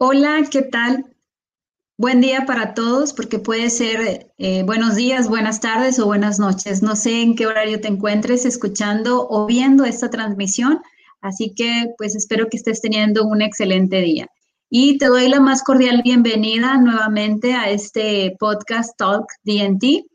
[0.00, 1.06] Hola, ¿qué tal?
[1.96, 6.84] Buen día para todos, porque puede ser eh, buenos días, buenas tardes o buenas noches.
[6.84, 10.80] No sé en qué horario te encuentres escuchando o viendo esta transmisión,
[11.20, 14.28] así que pues espero que estés teniendo un excelente día.
[14.70, 20.06] Y te doy la más cordial bienvenida nuevamente a este podcast Talk DNT,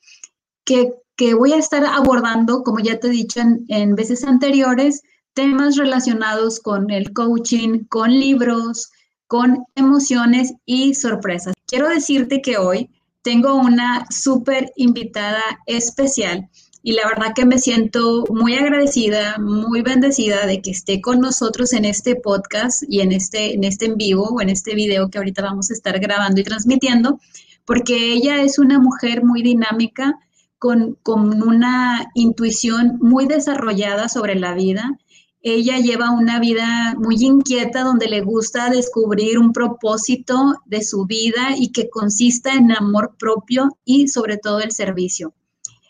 [0.63, 5.01] que, que voy a estar abordando, como ya te he dicho en, en veces anteriores,
[5.33, 8.89] temas relacionados con el coaching, con libros,
[9.33, 11.55] con emociones y sorpresas.
[11.65, 12.91] Quiero decirte que hoy
[13.23, 16.51] tengo una súper invitada especial
[16.83, 21.73] y la verdad que me siento muy agradecida, muy bendecida de que esté con nosotros
[21.73, 25.17] en este podcast y en este, en este en vivo o en este video que
[25.17, 27.19] ahorita vamos a estar grabando y transmitiendo,
[27.65, 30.19] porque ella es una mujer muy dinámica,
[30.59, 34.99] con, con una intuición muy desarrollada sobre la vida
[35.43, 41.49] ella lleva una vida muy inquieta donde le gusta descubrir un propósito de su vida
[41.57, 45.33] y que consista en amor propio y sobre todo el servicio.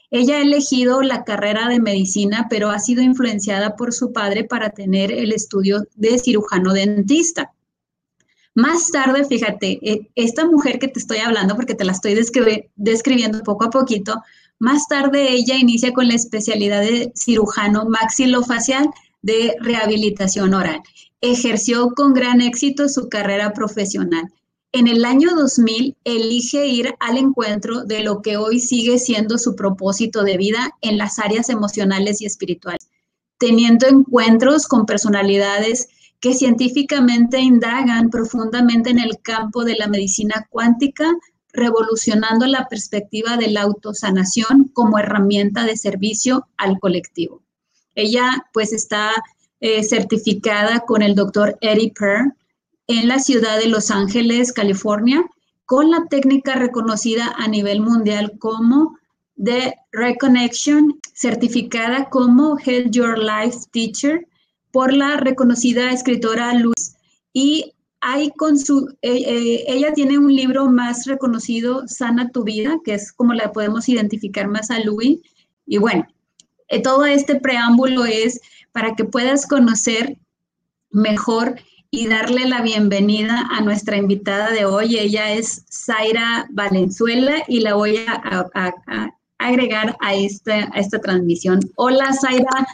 [0.09, 4.71] Ella ha elegido la carrera de medicina, pero ha sido influenciada por su padre para
[4.71, 7.53] tener el estudio de cirujano dentista.
[8.55, 12.15] Más tarde, fíjate, eh, esta mujer que te estoy hablando, porque te la estoy
[12.75, 14.21] describiendo poco a poquito,
[14.59, 18.89] más tarde ella inicia con la especialidad de cirujano maxilofacial
[19.23, 20.81] de rehabilitación oral.
[21.21, 24.31] Ejerció con gran éxito su carrera profesional.
[24.73, 29.55] En el año 2000 elige ir al encuentro de lo que hoy sigue siendo su
[29.55, 32.89] propósito de vida en las áreas emocionales y espirituales,
[33.37, 35.87] teniendo encuentros con personalidades
[36.19, 41.05] que científicamente indagan profundamente en el campo de la medicina cuántica,
[41.51, 47.42] revolucionando la perspectiva de la autosanación como herramienta de servicio al colectivo.
[47.95, 49.11] Ella pues está
[49.59, 52.33] eh, certificada con el doctor Eddie Perr
[52.87, 55.23] en la ciudad de Los Ángeles, California,
[55.65, 58.97] con la técnica reconocida a nivel mundial como
[59.41, 64.27] The Reconnection, certificada como Health Your Life Teacher
[64.71, 66.95] por la reconocida escritora Luz.
[67.31, 72.79] Y hay con su, eh, eh, ella tiene un libro más reconocido, Sana tu vida,
[72.83, 75.19] que es como la podemos identificar más a Louis.
[75.65, 76.05] Y bueno,
[76.83, 78.39] todo este preámbulo es
[78.71, 80.17] para que puedas conocer
[80.91, 81.55] mejor
[81.91, 84.97] y darle la bienvenida a nuestra invitada de hoy.
[84.97, 88.73] Ella es Zaira Valenzuela y la voy a,
[89.37, 91.59] agregar a esta, a esta transmisión.
[91.75, 92.67] Hola Zaira,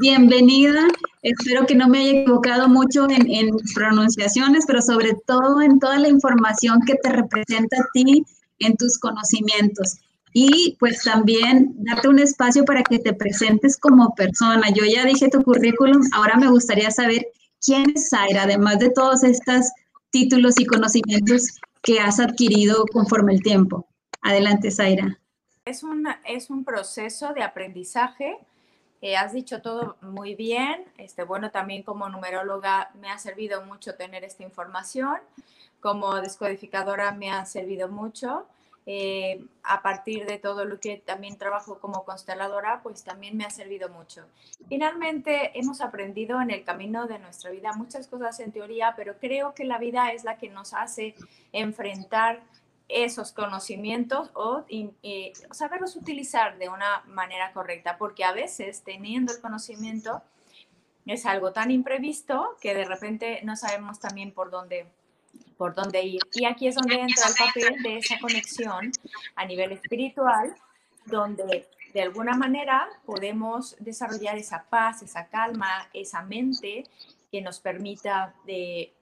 [0.00, 0.88] bienvenida.
[1.22, 5.98] Espero que no me haya equivocado mucho en, en pronunciaciones, pero sobre todo en toda
[5.98, 8.24] la información que te representa a ti
[8.58, 10.00] en tus conocimientos
[10.38, 14.68] y pues también darte un espacio para que te presentes como persona.
[14.68, 17.28] Yo ya dije tu currículum, ahora me gustaría saber
[17.64, 19.72] quién es Zaira, además de todos estos
[20.10, 23.88] títulos y conocimientos que has adquirido conforme el tiempo.
[24.20, 25.18] Adelante, Zaira.
[25.64, 28.36] Es un, es un proceso de aprendizaje.
[29.00, 30.84] Eh, has dicho todo muy bien.
[30.98, 35.16] Este, bueno, también como numeróloga me ha servido mucho tener esta información.
[35.80, 38.46] Como descodificadora me ha servido mucho.
[38.88, 43.50] Eh, a partir de todo lo que también trabajo como consteladora, pues también me ha
[43.50, 44.24] servido mucho.
[44.68, 49.54] Finalmente, hemos aprendido en el camino de nuestra vida muchas cosas en teoría, pero creo
[49.54, 51.16] que la vida es la que nos hace
[51.50, 52.44] enfrentar
[52.88, 54.64] esos conocimientos o
[55.50, 60.22] saberlos utilizar de una manera correcta, porque a veces teniendo el conocimiento
[61.06, 64.86] es algo tan imprevisto que de repente no sabemos también por dónde
[65.56, 66.20] por dónde ir.
[66.34, 68.92] Y aquí es donde entra el papel de esa conexión
[69.34, 70.54] a nivel espiritual,
[71.06, 76.84] donde de alguna manera podemos desarrollar esa paz, esa calma, esa mente
[77.30, 78.92] que nos permita de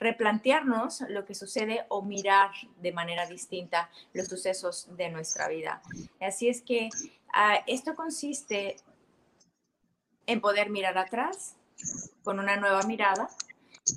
[0.00, 2.50] replantearnos lo que sucede o mirar
[2.80, 5.82] de manera distinta los sucesos de nuestra vida.
[6.20, 6.88] Así es que
[7.32, 8.76] ah, esto consiste
[10.26, 11.56] en poder mirar atrás
[12.22, 13.28] con una nueva mirada,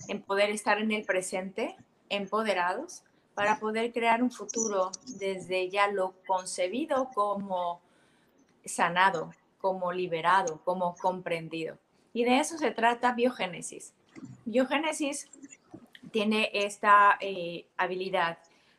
[0.08, 1.75] en poder estar en el presente
[2.12, 3.04] empoderados
[3.34, 7.81] para poder crear un futuro desde ya lo concebido como
[8.66, 11.78] sanado, como liberado, como comprendido.
[12.13, 13.94] Y de eso se trata biogénesis.
[14.46, 15.30] Biogénesis
[16.12, 18.38] tiene esta eh, habilidad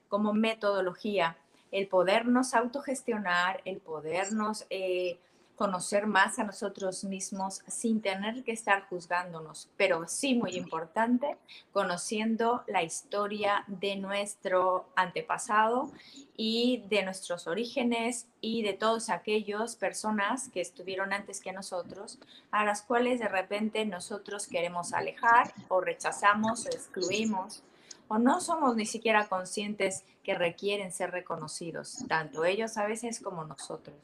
[0.08, 1.38] como metodología,
[1.70, 5.18] el podernos autogestionar, el podernos eh,
[5.56, 11.36] conocer más a nosotros mismos sin tener que estar juzgándonos, pero sí muy importante,
[11.72, 15.90] conociendo la historia de nuestro antepasado
[16.36, 22.18] y de nuestros orígenes y de todos aquellos personas que estuvieron antes que nosotros,
[22.50, 27.62] a las cuales de repente nosotros queremos alejar o rechazamos o excluimos
[28.08, 33.44] o no somos ni siquiera conscientes que requieren ser reconocidos, tanto ellos a veces como
[33.44, 33.96] nosotros.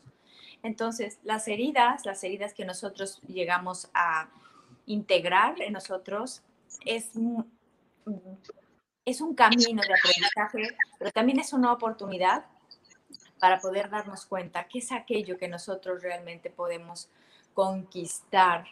[0.62, 4.28] Entonces, las heridas, las heridas que nosotros llegamos a
[4.86, 6.42] integrar en nosotros,
[6.84, 7.10] es,
[9.04, 12.46] es un camino de aprendizaje, pero también es una oportunidad
[13.38, 17.08] para poder darnos cuenta qué es aquello que nosotros realmente podemos
[17.54, 18.66] conquistar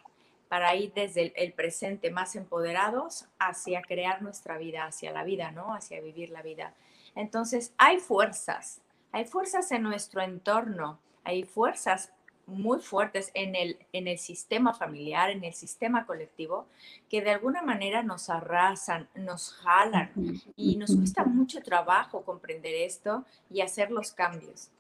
[0.49, 5.75] para ir desde el, presente más empoderados hacia crear nuestra vida, hacia la vida, ¿no?
[5.75, 6.73] Hacia vivir la vida.
[7.15, 8.81] Entonces, hay fuerzas,
[9.11, 12.13] hay fuerzas en nuestro entorno, hay fuerzas
[12.47, 16.67] muy fuertes en el, en el sistema familiar, en el sistema colectivo,
[17.11, 20.13] que de alguna manera nos arrasan, nos jalan
[20.57, 24.71] y nos cuesta mucho trabajo comprender esto y hacer los cambios.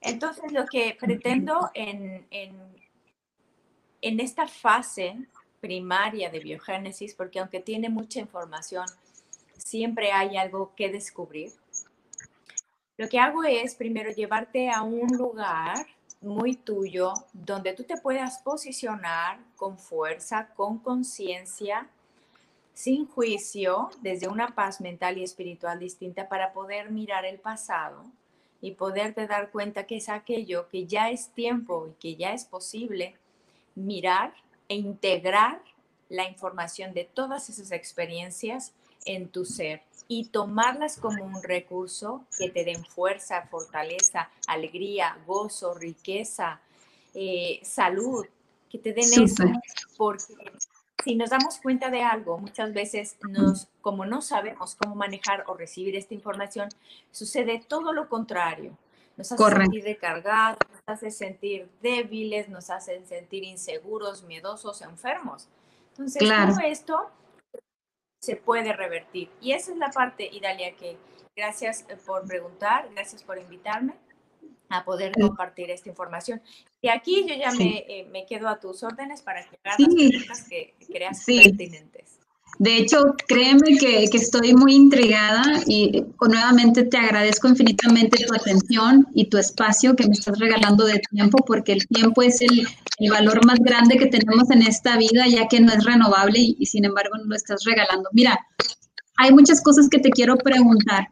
[0.00, 2.56] Entonces, lo que pretendo en, en,
[4.00, 5.16] en esta fase
[5.60, 8.86] primaria de biogénesis, porque aunque tiene mucha información,
[9.56, 11.50] siempre hay algo que descubrir.
[12.98, 15.86] Lo que hago es primero llevarte a un lugar
[16.20, 21.88] muy tuyo, donde tú te puedas posicionar con fuerza, con conciencia,
[22.74, 28.04] sin juicio, desde una paz mental y espiritual distinta para poder mirar el pasado
[28.60, 32.44] y poderte dar cuenta que es aquello que ya es tiempo y que ya es
[32.46, 33.14] posible
[33.76, 34.34] mirar
[34.68, 35.62] e integrar
[36.08, 38.72] la información de todas esas experiencias
[39.04, 45.74] en tu ser y tomarlas como un recurso que te den fuerza, fortaleza, alegría, gozo,
[45.74, 46.60] riqueza,
[47.14, 48.26] eh, salud,
[48.70, 49.44] que te den eso,
[49.98, 50.34] porque
[51.04, 55.54] si nos damos cuenta de algo, muchas veces nos, como no sabemos cómo manejar o
[55.54, 56.68] recibir esta información,
[57.10, 58.76] sucede todo lo contrario.
[59.16, 65.48] Nos hace sentir recargados, nos hace sentir débiles, nos hacen sentir inseguros, miedosos, enfermos.
[65.90, 67.10] Entonces, todo esto
[68.20, 69.30] se puede revertir.
[69.40, 70.96] Y esa es la parte, Idalia, que
[71.36, 73.94] gracias eh, por preguntar, gracias por invitarme
[74.68, 76.42] a poder compartir esta información.
[76.82, 79.94] Y aquí yo ya me, eh, me, quedo a tus órdenes para que hagas las
[79.94, 82.17] preguntas que creas pertinentes.
[82.58, 89.06] De hecho, créeme que, que, estoy muy intrigada y nuevamente te agradezco infinitamente tu atención
[89.14, 92.66] y tu espacio que me estás regalando de tiempo, porque el tiempo es el,
[92.98, 96.66] el valor más grande que tenemos en esta vida, ya que no es renovable y,
[96.66, 98.08] sin embargo no lo estás regalando.
[98.12, 98.38] Mira,
[99.18, 101.08] hay muchas cosas que te quiero preguntar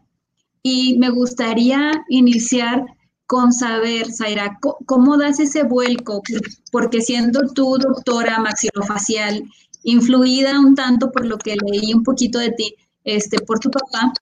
[0.63, 2.85] y me gustaría iniciar
[3.27, 6.23] con saber, Zaira, ¿cómo das ese vuelco?
[6.71, 9.43] Porque siendo tú doctora maxilofacial,
[9.87, 12.75] influida un tanto por lo que leí un poquito de ti,
[13.05, 14.13] este, por tu papá,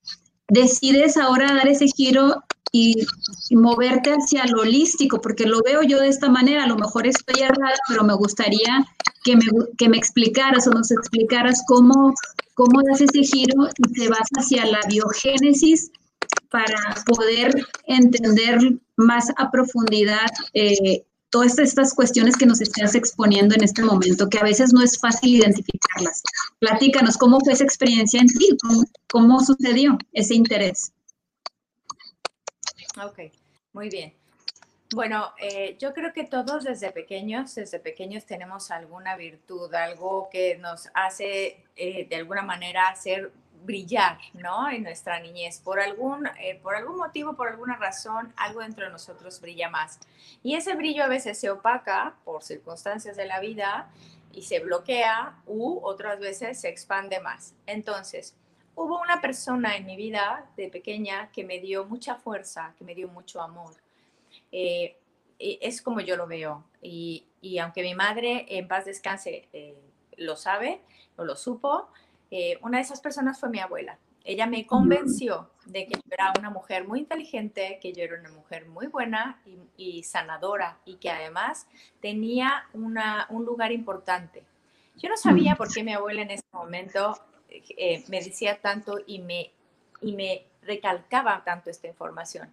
[0.49, 3.07] decides ahora dar ese giro y,
[3.51, 7.43] moverte hacia lo holístico, porque lo veo yo de esta manera, a lo mejor estoy
[7.43, 8.85] errada, pero me gustaría
[9.23, 9.45] que me,
[9.79, 12.13] que me explicaras o nos explicaras cómo,
[12.55, 15.91] cómo das ese giro y te vas hacia la biogénesis
[16.51, 16.77] para
[17.07, 17.55] poder
[17.87, 18.59] entender
[18.97, 24.39] más a profundidad eh, todas estas cuestiones que nos estás exponiendo en este momento, que
[24.39, 26.23] a veces no es fácil identificarlas.
[26.61, 28.57] Platícanos, ¿cómo fue esa experiencia en ti?
[29.11, 30.93] ¿Cómo, sucedió ese interés?
[33.05, 33.33] Ok,
[33.73, 34.15] muy bien.
[34.95, 40.57] Bueno, eh, yo creo que todos desde pequeños, desde pequeños tenemos alguna virtud, algo que
[40.59, 43.33] nos hace eh, de alguna manera ser
[43.65, 44.71] brillar, ¿no?
[44.71, 45.61] En nuestra niñez.
[45.61, 49.99] Por algún, eh, por algún motivo, por alguna razón, algo dentro de nosotros brilla más.
[50.43, 53.91] Y ese brillo a veces se opaca por circunstancias de la vida
[54.33, 57.55] y se bloquea u otras veces se expande más.
[57.67, 58.35] Entonces,
[58.75, 62.95] hubo una persona en mi vida de pequeña que me dio mucha fuerza, que me
[62.95, 63.75] dio mucho amor.
[64.53, 64.97] Eh,
[65.39, 66.65] es como yo lo veo.
[66.83, 69.77] Y, y, aunque mi madre en paz descanse eh,
[70.17, 70.81] lo sabe
[71.17, 71.89] o lo supo,
[72.31, 73.99] eh, una de esas personas fue mi abuela.
[74.25, 78.31] Ella me convenció de que yo era una mujer muy inteligente, que yo era una
[78.31, 79.43] mujer muy buena
[79.77, 81.67] y, sanadora y que además
[82.01, 84.43] tenía un lugar importante.
[84.97, 87.19] Yo no sabía por qué mi abuela en ese momento
[87.51, 89.53] eh, me decía tanto y me,
[90.01, 92.51] y me recalcaba tanto esta información.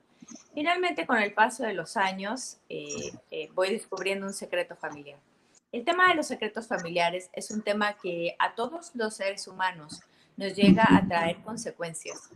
[0.54, 5.20] Finalmente, con el paso de los años, eh, voy descubriendo un secreto familiar.
[5.72, 10.02] El tema de los secretos familiares es un tema que a todos los seres humanos
[10.36, 12.30] nos llega a traer consecuencias.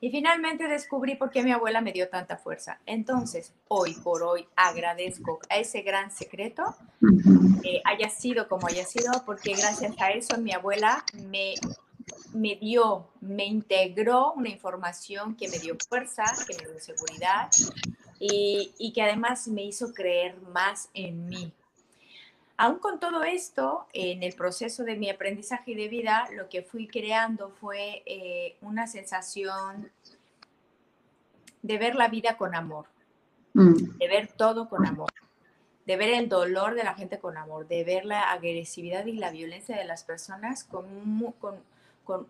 [0.00, 2.78] Y finalmente descubrí por qué mi abuela me dio tanta fuerza.
[2.86, 6.74] Entonces, hoy por hoy agradezco a ese gran secreto,
[7.62, 11.54] que haya sido como haya sido, porque gracias a eso mi abuela me,
[12.32, 17.50] me dio, me integró una información que me dio fuerza, que me dio seguridad
[18.18, 21.52] y, y que además me hizo creer más en mí,
[22.56, 26.62] Aún con todo esto, en el proceso de mi aprendizaje y de vida, lo que
[26.62, 29.90] fui creando fue eh, una sensación
[31.62, 32.86] de ver la vida con amor,
[33.54, 33.98] mm.
[33.98, 35.10] de ver todo con amor,
[35.84, 39.30] de ver el dolor de la gente con amor, de ver la agresividad y la
[39.30, 40.86] violencia de las personas con,
[41.40, 41.56] con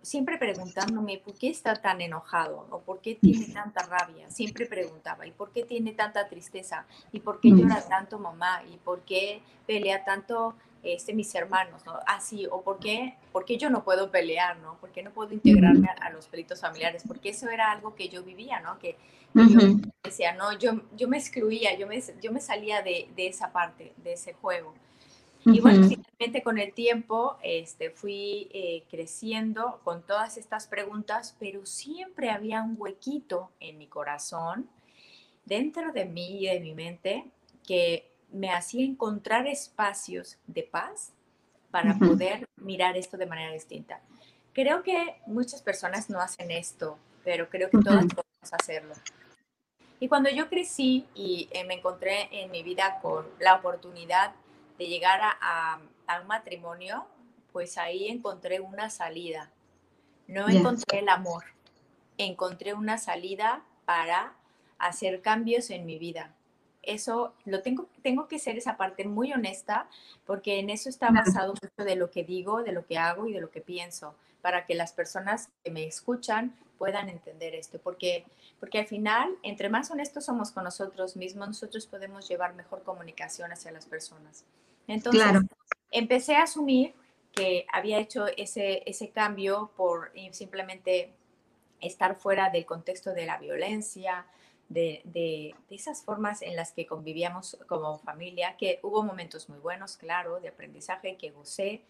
[0.02, 4.31] siempre preguntándome por qué está tan enojado o por qué tiene tanta rabia.
[4.31, 6.87] Siempre preguntaba, ¿y por qué tiene tanta tristeza?
[7.12, 8.62] ¿Y por qué llora tanto mamá?
[8.73, 11.85] ¿Y por qué pelea tanto este, mis hermanos?
[11.87, 11.95] ¿no?
[12.07, 14.76] Así, o por qué, por qué yo no puedo pelear, ¿no?
[14.78, 17.02] ¿Por qué no puedo integrarme a, los pelitos familiares?
[17.07, 18.78] Porque eso era algo que yo vivía, ¿no?
[18.78, 18.97] Que,
[19.35, 19.59] yo
[20.04, 23.93] decía, no, yo, yo me excluía, yo me, yo me salía de, de esa parte,
[23.97, 24.75] de ese juego.
[25.46, 31.66] Y bueno, finalmente con el tiempo este, fui eh, creciendo con todas estas preguntas, pero
[31.66, 34.68] siempre había un huequito en mi corazón,
[35.44, 37.26] dentro de mí y de mi mente,
[37.66, 41.12] que me hacía encontrar espacios de paz
[41.70, 44.00] para poder mirar esto de manera distinta.
[44.52, 48.94] Creo que muchas personas no hacen esto, pero creo que todas podemos hacerlo.
[50.00, 54.32] Y cuando yo crecí y eh, me encontré en mi vida con la oportunidad
[54.78, 55.81] de llegar a,
[56.21, 57.07] un matrimonio,
[57.52, 59.50] pues ahí encontré una salida.
[60.26, 61.45] No encontré el amor,
[62.19, 64.35] encontré una salida para
[64.78, 66.35] hacer cambios en mi vida.
[66.83, 69.88] Eso lo tengo, tengo que ser esa parte muy honesta,
[70.26, 73.33] porque en eso está basado mucho de lo que digo, de lo que hago y
[73.33, 78.25] de lo que pienso, para que las personas que me escuchan puedan entender esto, porque,
[78.61, 83.52] porque al final, entre más honestos somos con nosotros mismos, nosotros podemos llevar mejor comunicación
[83.52, 84.45] hacia las personas.
[84.87, 85.23] Entonces,
[85.91, 86.95] empecé a asumir
[87.33, 91.12] que había hecho ese, ese cambio por simplemente
[91.81, 94.26] estar fuera del contexto de la violencia,
[94.69, 99.97] de, de, esas formas en las que convivíamos como familia, que hubo momentos muy buenos,
[99.97, 101.83] claro, de aprendizaje que gocé.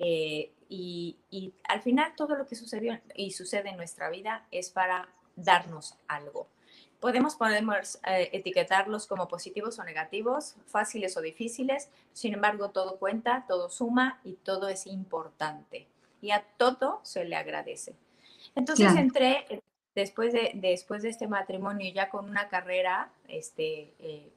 [0.00, 4.70] Eh, y, y, al final todo lo que sucedió y sucede en nuestra vida es
[4.70, 6.48] para darnos algo.
[7.00, 13.44] Podemos, podemos eh, etiquetarlos como positivos o negativos, fáciles o difíciles, sin embargo todo cuenta,
[13.46, 15.86] todo suma y todo es importante.
[16.20, 17.94] Y a todo se le agradece.
[18.56, 19.60] Entonces entré eh,
[19.94, 24.32] después de, después de este matrimonio ya con una carrera, este, eh,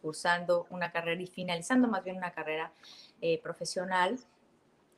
[0.00, 2.70] cursando una carrera y finalizando más bien una carrera
[3.42, 4.20] profesional,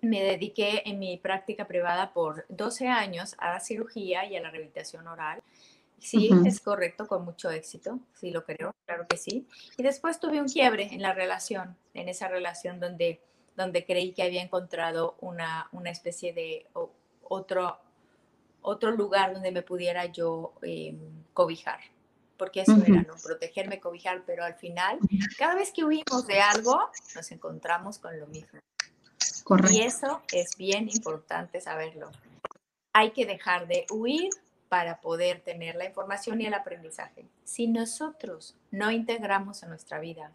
[0.00, 4.50] me dediqué en mi práctica privada por 12 años a la cirugía y a la
[4.50, 5.42] rehabilitación oral.
[6.00, 9.46] Sí, es correcto, con mucho éxito, sí lo creo, claro que sí.
[9.76, 13.20] Y después tuve un quiebre en la relación, en esa relación donde,
[13.56, 16.66] donde creí que había encontrado una, una especie de
[17.22, 17.78] otro,
[18.62, 20.98] otro lugar donde me pudiera yo em,
[21.34, 21.80] cobijar,
[22.36, 23.14] porque eso era, ¿no?
[23.22, 24.98] Protegerme, cobijar, pero al final,
[25.36, 28.60] cada vez que huimos de algo, nos encontramos con lo mismo.
[29.42, 29.72] Correcto.
[29.72, 32.10] Y eso es bien importante saberlo.
[32.92, 34.30] Hay que dejar de huir
[34.68, 37.26] para poder tener la información y el aprendizaje.
[37.44, 40.32] Si nosotros no integramos en nuestra vida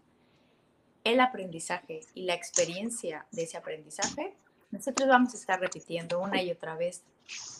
[1.03, 4.35] el aprendizaje y la experiencia de ese aprendizaje,
[4.71, 7.03] nosotros vamos a estar repitiendo una y otra vez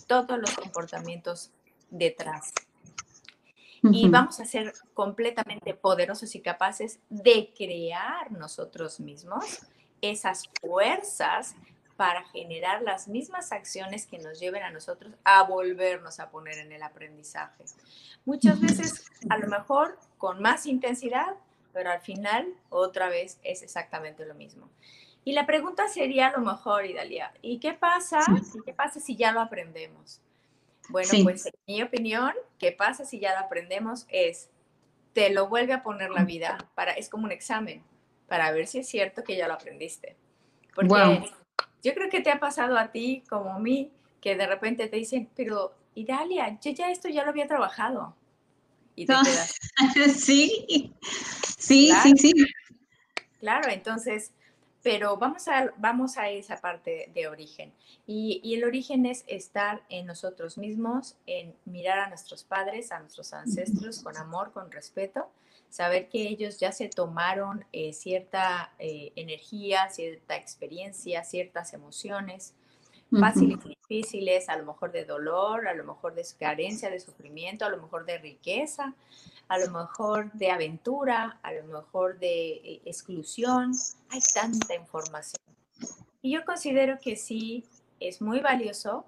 [0.08, 1.52] todos los comportamientos
[1.90, 2.54] detrás.
[3.92, 9.60] Y vamos a ser completamente poderosos y capaces de crear nosotros mismos
[10.02, 11.56] esas fuerzas
[11.96, 16.72] para generar las mismas acciones que nos lleven a nosotros a volvernos a poner en
[16.72, 17.66] el aprendizaje.
[18.26, 21.36] Muchas veces, a lo mejor con más intensidad,
[21.72, 24.70] pero al final otra vez es exactamente lo mismo.
[25.26, 28.20] Y la pregunta sería a lo mejor, Idalia, ¿y qué pasa?
[28.66, 30.22] ¿Qué pasa si ya lo aprendemos?
[30.90, 34.06] Bueno, pues en mi opinión, ¿qué pasa si ya lo aprendemos?
[34.10, 34.50] Es,
[35.14, 37.84] te lo vuelve a poner la vida, para, es como un examen,
[38.28, 40.18] para ver si es cierto que ya lo aprendiste.
[40.76, 41.24] Porque
[41.84, 44.96] yo creo que te ha pasado a ti como a mí, que de repente te
[44.96, 48.16] dicen, pero Idalia, yo ya esto ya lo había trabajado.
[48.96, 49.60] Y te quedas.
[50.18, 50.94] sí,
[51.58, 52.34] sí, sí, sí.
[53.40, 54.32] Claro, entonces,
[54.82, 57.74] pero vamos a, vamos a esa parte de origen.
[58.08, 63.00] Y, y, el origen es estar en nosotros mismos, en mirar a nuestros padres, a
[63.00, 65.30] nuestros ancestros con amor, con respeto,
[65.74, 72.54] saber que ellos ya se tomaron eh, cierta eh, energía, cierta experiencia, ciertas emociones,
[73.10, 77.66] fáciles y difíciles, a lo mejor de dolor, a lo mejor de carencia, de sufrimiento,
[77.66, 78.94] a lo mejor de riqueza,
[79.48, 83.72] a lo mejor de aventura, a lo mejor de eh, exclusión.
[84.10, 85.42] Hay tanta información.
[86.22, 87.66] Y yo considero que sí
[88.00, 89.08] es muy valioso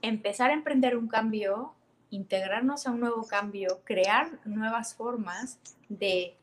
[0.00, 1.74] empezar a emprender un cambio
[2.12, 6.36] integrarnos a un nuevo cambio, crear nuevas formas de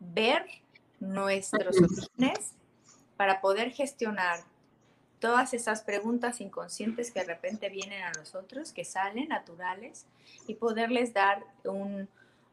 [0.00, 0.44] ver
[1.00, 2.52] nuestros orígenes
[3.16, 4.40] para poder gestionar
[5.20, 10.06] todas esas preguntas inconscientes que de repente vienen a nosotros, que salen naturales,
[10.48, 12.08] y poderles dar un,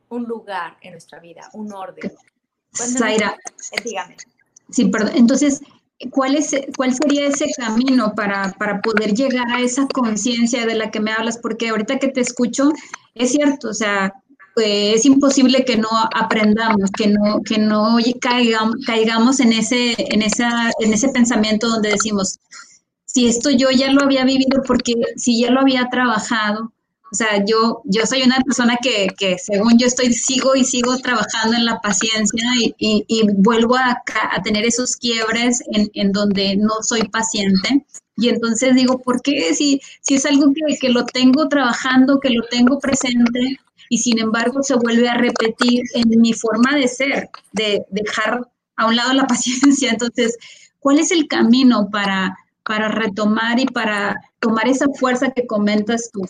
[0.09, 2.11] un lugar en nuestra vida, un orden.
[2.73, 3.35] Zaira.
[3.71, 4.15] Eh, dígame.
[4.69, 5.13] Sí, perdón.
[5.15, 5.61] Entonces,
[6.09, 10.91] ¿cuál, es, ¿cuál sería ese camino para, para poder llegar a esa conciencia de la
[10.91, 11.37] que me hablas?
[11.37, 12.71] Porque ahorita que te escucho,
[13.15, 14.13] es cierto, o sea,
[14.53, 20.21] pues, es imposible que no aprendamos, que no, que no caigamos, caigamos en, ese, en,
[20.21, 22.39] esa, en ese pensamiento donde decimos,
[23.05, 26.73] si esto yo ya lo había vivido, porque si ya lo había trabajado,
[27.11, 30.97] o sea, yo, yo soy una persona que, que según yo estoy, sigo y sigo
[30.99, 34.01] trabajando en la paciencia y, y, vuelvo a,
[34.31, 37.85] a, tener esos quiebres en, en, donde no soy paciente.
[38.15, 39.53] Y entonces digo, ¿por qué?
[39.53, 44.17] Si, si es algo que, que lo tengo trabajando, que lo tengo presente, y sin
[44.19, 49.11] embargo se vuelve a repetir en mi forma de ser, de dejar a un lado
[49.11, 49.91] la paciencia.
[49.91, 50.37] Entonces,
[50.79, 56.21] ¿cuál es el camino para, para retomar y para tomar esa fuerza que comentas tú?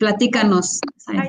[0.00, 0.80] Platícanos.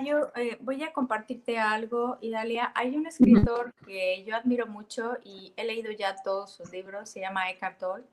[0.05, 2.71] yo, eh, voy a compartirte algo, Idalia.
[2.73, 7.19] Hay un escritor que yo admiro mucho y he leído ya todos sus libros, se
[7.19, 8.05] llama Eckhart Tolle.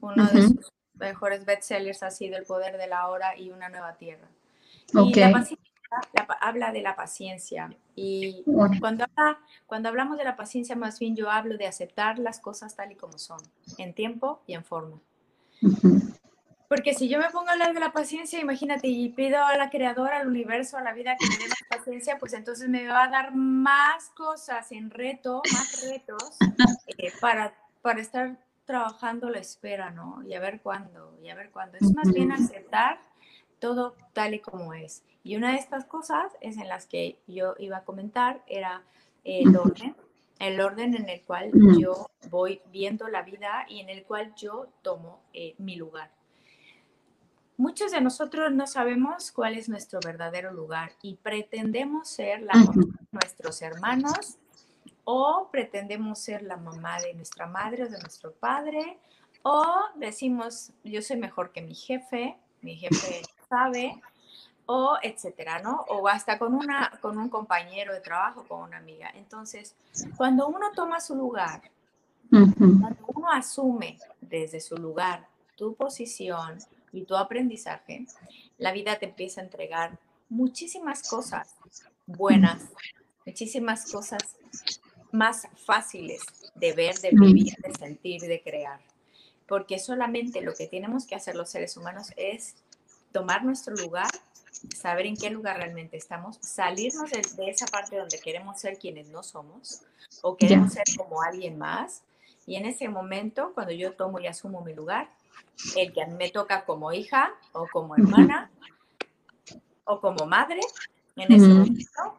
[0.00, 3.96] Uno de sus mejores bestsellers ha sido El poder de la hora y Una nueva
[3.96, 4.28] tierra.
[4.94, 5.74] Y la paciencia
[6.40, 7.76] habla de la paciencia.
[7.96, 8.44] Y
[8.78, 9.06] cuando,
[9.66, 12.94] cuando hablamos de la paciencia, más bien yo hablo de aceptar las cosas tal y
[12.94, 13.40] como son,
[13.76, 15.00] en tiempo y en forma.
[16.68, 19.70] Porque si yo me pongo a hablar de la paciencia, imagínate, y pido a la
[19.70, 23.04] creadora, al universo, a la vida que me dé más paciencia, pues entonces me va
[23.04, 26.36] a dar más cosas en reto, más retos
[26.98, 30.22] eh, para, para estar trabajando la espera, ¿no?
[30.26, 31.78] Y a ver cuándo, y a ver cuándo.
[31.80, 32.98] Es más bien aceptar
[33.60, 35.02] todo tal y como es.
[35.22, 38.82] Y una de estas cosas es en las que yo iba a comentar era
[39.24, 39.96] el orden,
[40.38, 44.68] el orden en el cual yo voy viendo la vida y en el cual yo
[44.82, 46.10] tomo eh, mi lugar.
[47.58, 52.72] Muchos de nosotros no sabemos cuál es nuestro verdadero lugar y pretendemos ser la mamá
[52.74, 54.36] de nuestros hermanos
[55.04, 58.98] o pretendemos ser la mamá de nuestra madre o de nuestro padre
[59.42, 59.64] o
[59.94, 64.02] decimos yo soy mejor que mi jefe, mi jefe sabe
[64.66, 65.84] o etcétera, ¿no?
[65.88, 69.10] O hasta con, una, con un compañero de trabajo, con una amiga.
[69.14, 69.76] Entonces,
[70.16, 71.62] cuando uno toma su lugar,
[72.28, 76.58] cuando uno asume desde su lugar tu posición,
[76.96, 78.06] y tu aprendizaje,
[78.58, 81.54] la vida te empieza a entregar muchísimas cosas
[82.06, 82.62] buenas,
[83.26, 84.22] muchísimas cosas
[85.12, 86.22] más fáciles
[86.54, 88.80] de ver, de vivir, de sentir, de crear.
[89.46, 92.56] Porque solamente lo que tenemos que hacer los seres humanos es
[93.12, 94.10] tomar nuestro lugar,
[94.74, 99.22] saber en qué lugar realmente estamos, salirnos de, esa parte donde queremos ser quienes no
[99.22, 99.82] somos
[100.22, 102.02] o queremos ser como alguien más.
[102.46, 105.10] Y en ese momento, cuando yo tomo y asumo mi lugar,
[105.76, 108.50] el que a mí me toca como hija o como hermana
[109.84, 110.60] o como madre,
[111.16, 112.18] en ese momento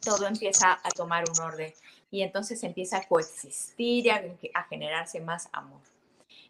[0.00, 1.72] todo empieza a tomar un orden
[2.10, 5.80] y entonces empieza a coexistir y a, generarse más amor.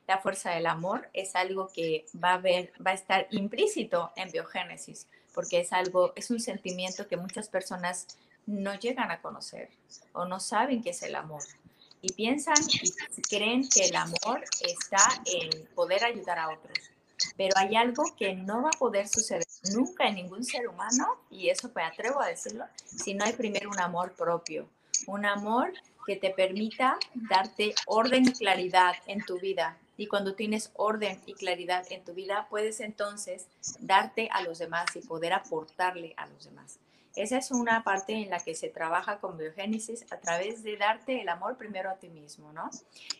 [0.07, 4.31] La fuerza del amor es algo que va a, ver, va a estar implícito en
[4.31, 9.71] biogénesis, porque es algo, es un sentimiento que muchas personas no llegan a conocer
[10.13, 11.43] o no saben qué es el amor
[12.05, 16.79] y piensan y creen que el amor está en poder ayudar a otros.
[17.39, 21.49] Pero hay algo que no va a poder suceder nunca en ningún ser humano, y
[21.49, 24.69] eso me atrevo a decirlo, si no hay primero un amor propio,
[25.07, 25.73] un amor
[26.07, 29.79] que te permita darte orden y claridad en tu vida.
[29.97, 33.47] Y cuando tienes orden y claridad en tu vida, puedes entonces
[33.79, 36.79] darte a los demás y poder aportarle a los demás.
[37.17, 41.21] Esa es una parte en la que se trabaja con biogénesis a través de darte
[41.21, 42.71] el amor primero a ti mismo, ¿no?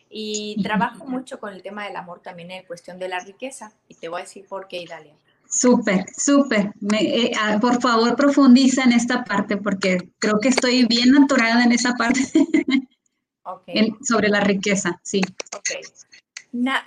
[0.09, 3.71] Y trabajo mucho con el tema del amor también en cuestión de la riqueza.
[3.87, 5.15] Y te voy a decir por qué, Idalia.
[5.49, 6.73] Súper, súper.
[6.99, 7.31] Eh,
[7.61, 12.19] por favor, profundiza en esta parte porque creo que estoy bien atorada en esa parte
[13.43, 13.93] okay.
[14.03, 15.21] sobre la riqueza, sí.
[15.55, 15.69] Ok.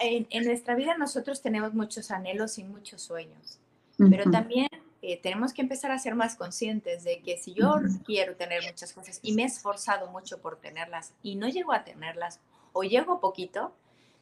[0.01, 3.59] en, nuestra vida nosotros tenemos muchos anhelos y muchos sueños,
[3.97, 4.69] pero también
[5.09, 8.93] eh, tenemos que empezar a ser más conscientes de que si yo quiero tener muchas
[8.93, 12.41] cosas y me he esforzado mucho por tenerlas y no llego a tenerlas
[12.75, 13.73] o llego poquito,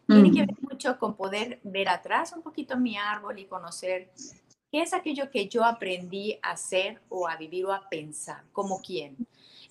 [0.07, 4.13] tiene que ver mucho con poder ver atrás un poquito mi árbol y conocer
[4.71, 8.81] qué es aquello que yo aprendí a hacer o a vivir o a pensar, como
[8.81, 9.17] quién.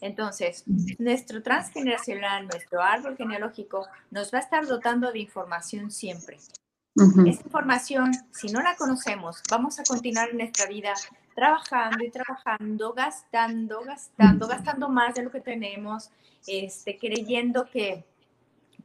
[0.01, 0.65] Entonces,
[0.99, 6.39] nuestro transgeneracional, nuestro árbol genealógico nos va a estar dotando de información siempre.
[6.95, 10.93] Esta información, si no la conocemos, vamos a continuar en nuestra vida
[11.35, 16.09] trabajando y trabajando, gastando, gastando, gastando más de lo que tenemos,
[16.47, 18.05] este, creyendo que,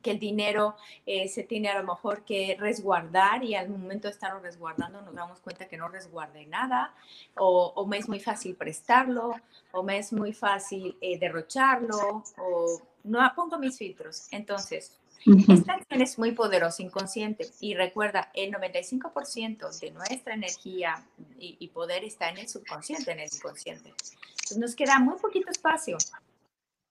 [0.03, 0.75] que el dinero
[1.07, 5.15] eh, se tiene a lo mejor que resguardar y al momento de estarlo resguardando nos
[5.15, 6.93] damos cuenta que no resguarde nada,
[7.37, 9.37] o, o me es muy fácil prestarlo,
[9.71, 14.27] o me es muy fácil eh, derrocharlo, o no pongo mis filtros.
[14.33, 17.51] Entonces, esta acción es muy poderosa, inconsciente.
[17.61, 21.05] Y recuerda, el 95% de nuestra energía
[21.39, 23.89] y, poder está en el subconsciente, en el inconsciente.
[23.91, 25.99] Entonces nos queda muy poquito espacio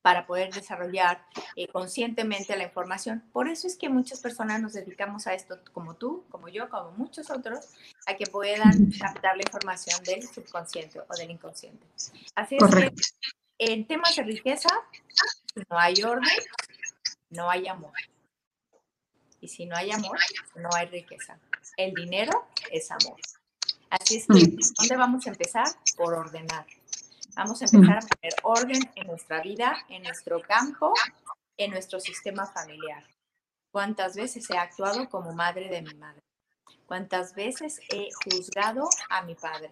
[0.02, 3.24] para poder desarrollar eh, conscientemente la información.
[3.34, 6.92] Por eso es que muchas personas nos dedicamos a esto, como tú, como yo, como
[6.92, 7.68] muchos otros,
[8.06, 11.86] a que puedan captar la información del subconsciente o del inconsciente.
[12.36, 12.94] Así es que
[13.60, 14.70] en temas de riqueza,
[15.70, 16.40] no hay orden,
[17.30, 17.92] no hay amor.
[19.42, 20.18] Y si no hay amor,
[20.56, 21.38] no hay riqueza.
[21.78, 23.20] El dinero es amor.
[23.90, 24.58] Así es que, mm.
[24.78, 25.68] ¿dónde vamos a empezar?
[25.98, 26.66] Por ordenar.
[27.36, 30.94] Vamos a empezar a poner orden en nuestra vida, en nuestro campo,
[31.58, 33.04] en nuestro sistema familiar.
[33.72, 36.22] ¿Cuántas veces he actuado como madre de mi madre?
[36.86, 39.72] ¿Cuántas veces he juzgado a mi padre?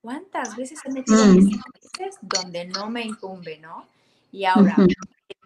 [0.00, 1.60] ¿Cuántas veces he metido mm.
[2.22, 3.88] donde no me incumbe, no?
[4.30, 4.76] Y ahora,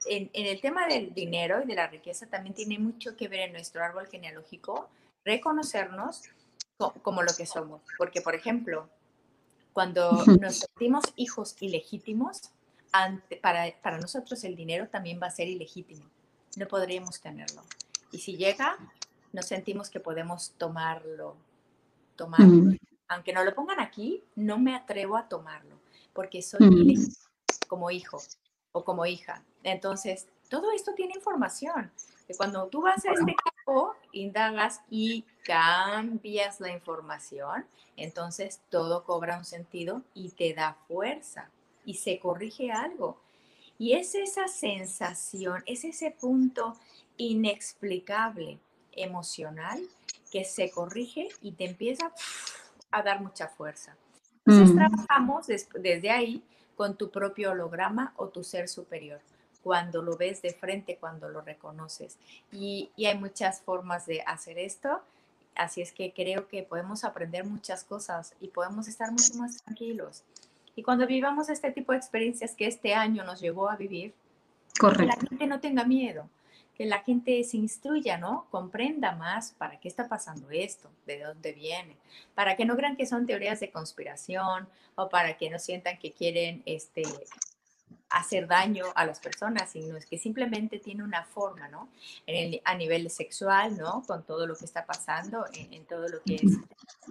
[0.06, 3.52] en, el tema del dinero y de la riqueza también tiene mucho que ver en
[3.52, 4.88] nuestro árbol genealógico
[5.24, 6.22] reconocernos
[7.02, 7.82] como lo que somos.
[7.96, 8.88] Porque, por ejemplo,
[9.72, 12.50] cuando nos sentimos hijos ilegítimos,
[13.40, 16.04] para, para nosotros el dinero también va a ser ilegítimo.
[16.56, 17.62] No podríamos tenerlo.
[18.10, 18.76] Y si llega,
[19.32, 21.36] nos sentimos que podemos tomarlo,
[22.16, 22.76] tomarlo.
[23.08, 25.76] Aunque no lo pongan aquí, no me atrevo a tomarlo,
[26.12, 27.16] porque soy ilegítimo
[27.68, 28.20] como hijo
[28.72, 29.42] o como hija.
[29.62, 31.90] Entonces, todo esto tiene información.
[32.26, 39.38] Que cuando tú vas a este campo, indagas y cambias la información, entonces todo cobra
[39.38, 41.50] un sentido y te da fuerza
[41.84, 43.18] y se corrige algo.
[43.78, 46.76] Y es esa sensación, es ese punto
[47.16, 48.58] inexplicable
[48.92, 49.80] emocional
[50.30, 52.12] que se corrige y te empieza
[52.90, 53.96] a dar mucha fuerza.
[54.44, 54.78] Entonces mm.
[54.78, 56.42] trabajamos desde ahí
[56.82, 59.20] con tu propio holograma o tu ser superior
[59.62, 62.16] cuando lo ves de frente, cuando lo reconoces.
[62.50, 65.00] Y, hay muchas formas de hacer esto,
[65.54, 70.24] así es que creo que podemos aprender muchas cosas y podemos estar mucho más tranquilos.
[70.74, 74.12] Y cuando vivamos este tipo de experiencias que este año nos llevó a vivir,
[74.74, 76.28] que la gente no tenga miedo,
[76.82, 78.48] que la gente se instruya, ¿no?
[78.50, 81.96] Comprenda más para qué está pasando esto, de dónde viene,
[82.34, 86.10] para que no crean que son teorías de conspiración o para que no sientan que
[86.10, 87.04] quieren este,
[88.10, 91.88] hacer daño a las personas, sino es que simplemente tiene una forma, ¿no?
[92.64, 94.02] a nivel sexual, ¿no?
[94.04, 96.58] Con todo lo que está pasando, en, todo lo que es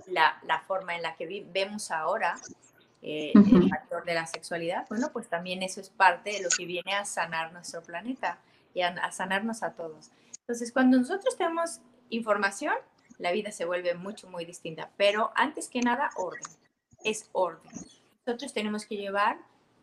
[0.08, 2.38] la, la, forma en la que vemos ahora
[3.02, 6.66] eh, el factor de la sexualidad, bueno, pues también eso es parte de lo que
[6.66, 8.38] viene a sanar nuestro planeta
[8.74, 10.12] y a, a sanarnos a todos.
[10.42, 11.80] Entonces, cuando nosotros tenemos
[12.10, 12.76] información,
[13.18, 14.90] la vida se vuelve mucho, muy distinta.
[14.98, 16.44] Pero antes que nada, orden.
[17.04, 17.72] Es orden.
[18.26, 19.38] Nosotros tenemos que llevar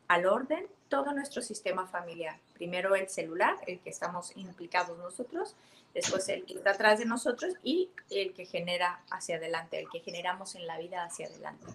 [0.09, 2.39] al orden todo nuestro sistema familiar.
[2.55, 5.55] Primero el celular, el que estamos implicados nosotros,
[5.95, 10.01] después el que está atrás de nosotros y el que genera hacia adelante, el que
[10.01, 11.67] generamos en la vida hacia adelante.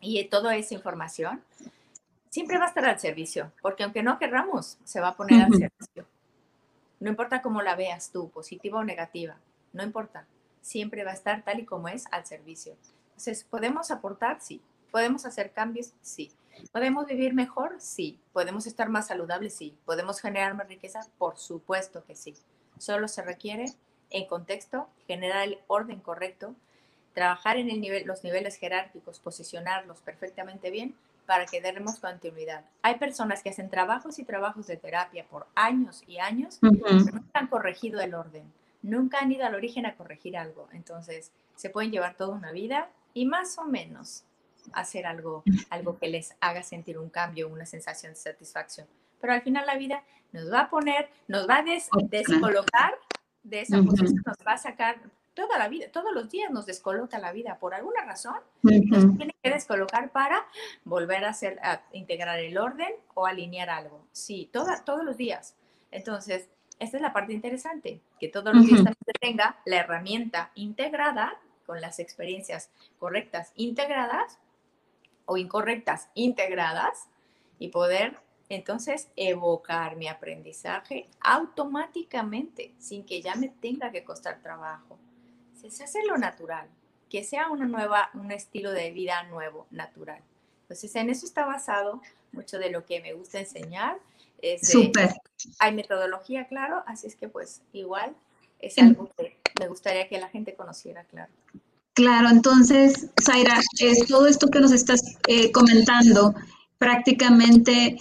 [0.00, 1.42] Y toda esa información
[2.30, 5.54] siempre va a estar al servicio, porque aunque no querramos, se va a poner al
[5.54, 6.06] servicio.
[7.00, 9.36] No importa cómo la veas tú, positiva o negativa,
[9.72, 10.26] no importa,
[10.62, 12.76] siempre va a estar tal y como es al servicio.
[13.08, 14.40] Entonces, ¿podemos aportar?
[14.40, 14.60] Sí.
[14.90, 15.92] ¿Podemos hacer cambios?
[16.00, 16.32] Sí.
[16.72, 17.76] ¿Podemos vivir mejor?
[17.78, 18.18] Sí.
[18.32, 19.54] ¿Podemos estar más saludables?
[19.54, 19.76] Sí.
[19.84, 21.06] ¿Podemos generar más riqueza?
[21.18, 22.34] Por supuesto que sí.
[22.78, 23.72] Solo se requiere
[24.10, 26.54] en contexto, generar el orden correcto,
[27.14, 27.68] trabajar en
[28.06, 30.94] los niveles jerárquicos, posicionarlos perfectamente bien
[31.26, 32.64] para que demos continuidad.
[32.82, 37.30] Hay personas que hacen trabajos y trabajos de terapia por años y años, pero nunca
[37.34, 38.50] han corregido el orden,
[38.82, 40.68] nunca han ido al origen a corregir algo.
[40.72, 44.24] Entonces, se pueden llevar toda una vida y más o menos
[44.72, 48.86] hacer algo, algo que les haga sentir un cambio, una sensación de satisfacción.
[49.20, 51.64] Pero al final la vida nos va a poner, nos va a
[52.08, 52.94] descolocar
[53.42, 55.00] de esa posición, nos va a sacar
[55.36, 59.36] toda la vida, todos los días nos descoloca la vida por alguna razón, nos tiene
[59.42, 60.46] que descolocar para
[60.84, 64.06] volver a, hacer, a integrar el orden o alinear algo.
[64.12, 65.54] Sí, toda, todos los días.
[65.90, 71.38] Entonces, esta es la parte interesante, que todos los días también tenga la herramienta integrada
[71.66, 74.38] con las experiencias correctas integradas
[75.26, 77.08] o incorrectas integradas
[77.58, 78.18] y poder
[78.48, 84.98] entonces evocar mi aprendizaje automáticamente sin que ya me tenga que costar trabajo.
[85.70, 86.68] Se hace lo natural.
[87.08, 90.20] que sea una nueva, un estilo de vida nuevo, natural.
[90.62, 92.02] Entonces, en eso está basado
[92.32, 93.98] mucho de lo que me gusta enseñar.
[94.60, 95.14] Súper.
[95.60, 98.14] Hay metodología, claro, así es que pues igual
[98.58, 101.32] es algo que me gustaría que la gente conociera, claro.
[101.94, 106.34] Claro, entonces, Zaira, es todo esto que nos estás eh, comentando
[106.78, 107.96] prácticamente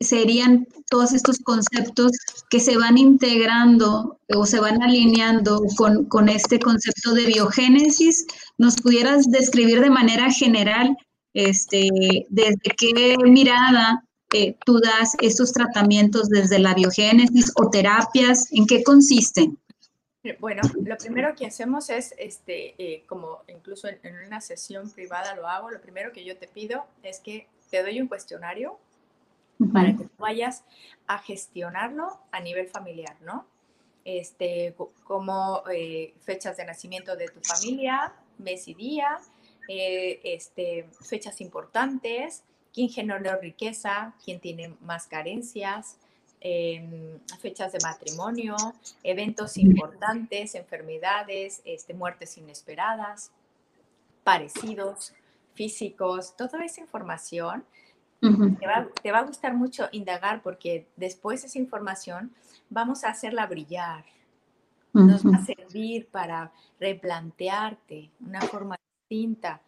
[0.00, 2.12] serían todos estos conceptos
[2.50, 8.26] que se van integrando o se van alineando con, con, este concepto de biogénesis.
[8.58, 10.96] ¿Nos pudieras describir de manera general
[11.34, 11.88] este,
[12.28, 14.02] desde qué mirada
[14.34, 18.48] eh, tú das estos tratamientos desde la biogénesis o terapias?
[18.52, 19.58] ¿En qué consisten?
[20.40, 25.36] Bueno, lo primero que hacemos es, este, eh, como incluso en, en una sesión privada
[25.36, 28.76] lo hago, lo primero que yo te pido es que te doy un cuestionario
[29.72, 30.64] para que vayas
[31.06, 33.46] a gestionarlo a nivel familiar, ¿no?
[34.04, 39.18] Este, como eh, fechas de nacimiento de tu familia, mes y día,
[39.68, 45.98] eh, este, fechas importantes, quién generó riqueza, quién tiene más carencias,
[46.40, 48.54] em, fechas de matrimonio,
[49.02, 53.32] eventos importantes, enfermedades, este, muertes inesperadas,
[54.22, 55.14] parecidos,
[55.54, 57.64] físicos, toda esa información
[58.20, 62.32] te, va, a gustar mucho indagar porque después esa información
[62.70, 64.04] vamos a hacerla brillar.
[64.92, 68.76] Nos va a servir para replantearte una forma
[69.10, 69.60] distinta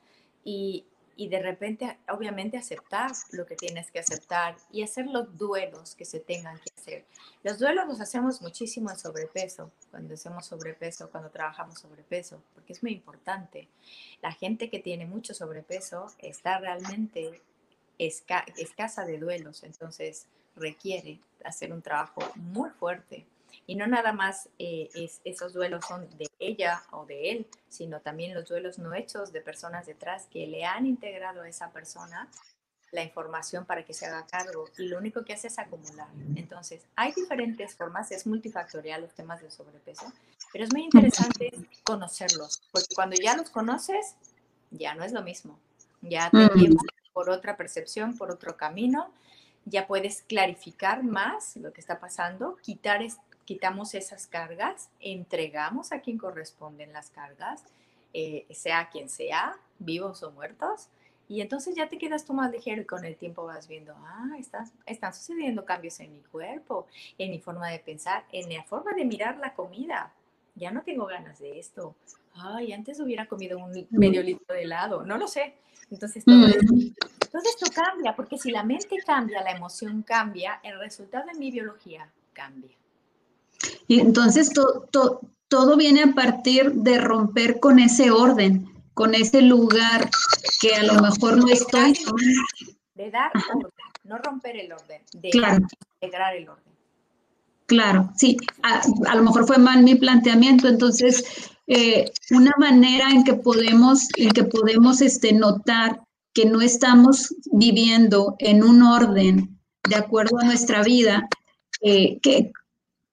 [0.42, 0.86] y,
[1.18, 6.04] y de repente, obviamente, aceptar lo que tienes que aceptar y hacer los duelos que
[6.04, 7.04] se tengan que hacer.
[7.42, 12.84] Los duelos los hacemos muchísimo en sobrepeso, cuando hacemos sobrepeso, cuando trabajamos sobrepeso, porque es
[12.84, 13.68] muy importante.
[14.22, 17.42] La gente que tiene mucho sobrepeso está realmente
[17.98, 23.26] escasa de duelos, entonces requiere hacer un trabajo muy fuerte.
[23.66, 28.00] Y no nada más eh, es, esos duelos son de ella o de él, sino
[28.00, 32.28] también los duelos no hechos de personas detrás que le han integrado a esa persona
[32.90, 36.08] la información para que se haga cargo y lo único que hace es acumular.
[36.36, 40.10] Entonces, hay diferentes formas, es multifactorial los temas del sobrepeso,
[40.52, 41.52] pero es muy interesante
[41.84, 44.14] conocerlos, porque cuando ya los conoces,
[44.70, 45.58] ya no es lo mismo,
[46.00, 46.38] ya te
[47.18, 49.10] por otra percepción, por otro camino,
[49.64, 53.04] ya puedes clarificar más lo que está pasando, quitar
[53.44, 57.64] quitamos esas cargas, entregamos a quien corresponden las cargas,
[58.14, 60.90] eh, sea quien sea, vivos o muertos,
[61.28, 64.36] y entonces ya te quedas tú más ligero y con el tiempo vas viendo, ah,
[64.38, 66.86] están, están sucediendo cambios en mi cuerpo,
[67.18, 70.12] en mi forma de pensar, en la forma de mirar la comida.
[70.54, 71.96] Ya no tengo ganas de esto.
[72.34, 75.04] Ay, antes hubiera comido un medio litro de helado.
[75.04, 75.56] No lo sé.
[75.90, 81.38] Entonces todo, esto, cambia, porque si la mente cambia, la emoción cambia, el resultado de
[81.38, 82.76] mi biología cambia.
[83.86, 90.10] Y entonces todo viene a partir de romper con ese orden, con ese lugar
[90.60, 91.94] que a lo mejor no estoy.
[92.94, 93.72] De dar orden,
[94.04, 95.30] no romper el orden, de
[96.00, 96.64] integrar el orden.
[97.66, 103.24] Claro, sí, a, a, lo mejor fue mal mi planteamiento, entonces eh, una manera en
[103.24, 106.00] que podemos, en que podemos este, notar
[106.32, 111.28] que no estamos viviendo en un orden de acuerdo a nuestra vida,
[111.82, 112.52] eh, que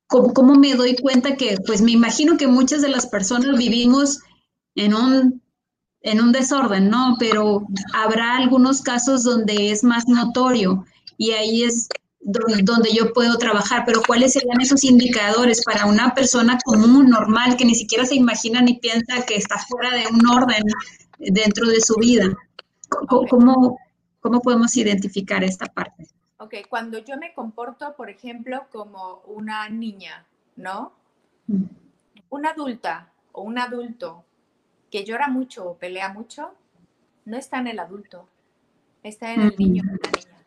[0.07, 4.19] ¿cómo, me doy cuenta que, pues me imagino que muchas de las personas vivimos
[4.75, 5.41] en un,
[6.01, 7.17] en un desorden, ¿no?
[7.19, 10.85] Pero habrá algunos casos donde es más notorio
[11.17, 11.89] y ahí es
[12.25, 17.65] donde, yo puedo trabajar, pero ¿cuáles serían esos indicadores para una persona común, normal, que
[17.65, 20.63] ni siquiera se imagina ni piensa que está fuera de un orden
[21.19, 22.35] dentro de su vida?
[23.07, 23.77] ¿Cómo,
[24.19, 26.07] cómo, podemos identificar esta parte?
[26.39, 30.93] Ok, cuando yo me comporto, por ejemplo, como una niña, ¿no?
[31.45, 31.65] Mm.
[32.29, 34.25] Una adulta o un adulto
[34.89, 36.55] que llora mucho o pelea mucho,
[37.25, 38.27] no está en el adulto,
[39.03, 40.38] está en el niño o la niña.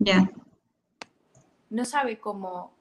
[0.00, 0.30] Ya
[1.70, 2.72] no sabe cómo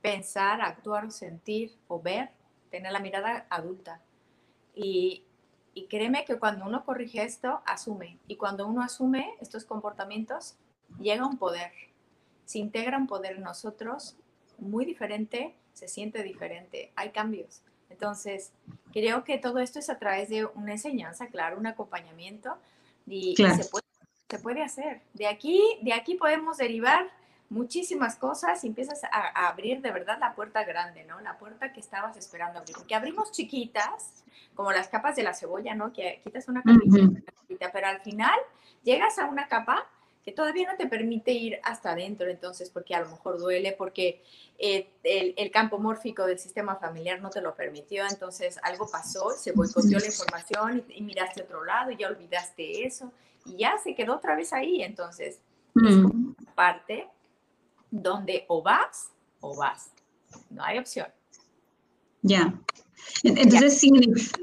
[0.00, 2.30] pensar, actuar, sentir o ver,
[2.70, 4.00] tener la mirada adulta.
[4.74, 5.24] Y,
[5.88, 8.18] créeme que cuando uno corrige esto, asume.
[8.26, 10.56] Y cuando uno asume estos comportamientos,
[10.98, 11.72] llega un poder.
[12.44, 14.16] Se integra un poder en nosotros
[14.58, 17.62] muy diferente, se siente diferente, hay cambios.
[17.90, 18.52] Entonces,
[18.92, 22.56] creo que todo esto es a través de una enseñanza, claro, un acompañamiento
[23.06, 23.84] y, se, puede,
[24.28, 25.02] se, puede, hacer.
[25.14, 27.08] De aquí, de aquí podemos derivar
[27.50, 31.20] muchísimas cosas y empiezas a, abrir de verdad la puerta grande, ¿no?
[31.20, 32.76] La puerta que estabas esperando abrir.
[32.76, 35.92] Porque abrimos chiquitas, como las capas de la cebolla, ¿no?
[35.92, 38.38] Que quitas una capita, pero al final
[38.82, 39.86] llegas a una capa
[40.24, 44.22] que todavía no te permite ir hasta adentro, entonces, porque a lo mejor duele, porque
[44.58, 49.52] eh, el, campo mórfico del sistema familiar no te lo permitió, entonces algo pasó, se
[49.52, 53.10] boicoteó la información y, miraste a otro lado y ya olvidaste eso
[53.46, 55.40] y ya se quedó otra vez ahí, entonces,
[55.76, 56.32] es mm.
[56.54, 57.08] parte
[57.90, 59.90] donde o vas o vas,
[60.50, 61.06] no hay opción.
[62.22, 62.54] Ya.
[63.22, 63.80] Entonces,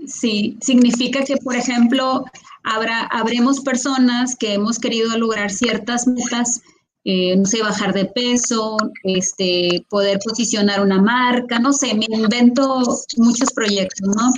[0.08, 2.26] sí, significa que, por ejemplo,
[2.64, 6.62] habrá, habremos personas que hemos querido lograr ciertas metas,
[7.04, 12.82] eh, no sé, bajar de peso, este, poder posicionar una marca, no sé, me invento
[13.18, 14.34] muchos proyectos, ¿no?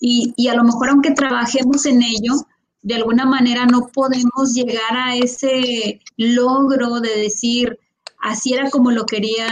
[0.00, 2.34] Y, y a lo mejor aunque trabajemos en ello,
[2.82, 7.78] de alguna manera no podemos llegar a ese logro de decir,
[8.20, 9.48] así era como lo quería,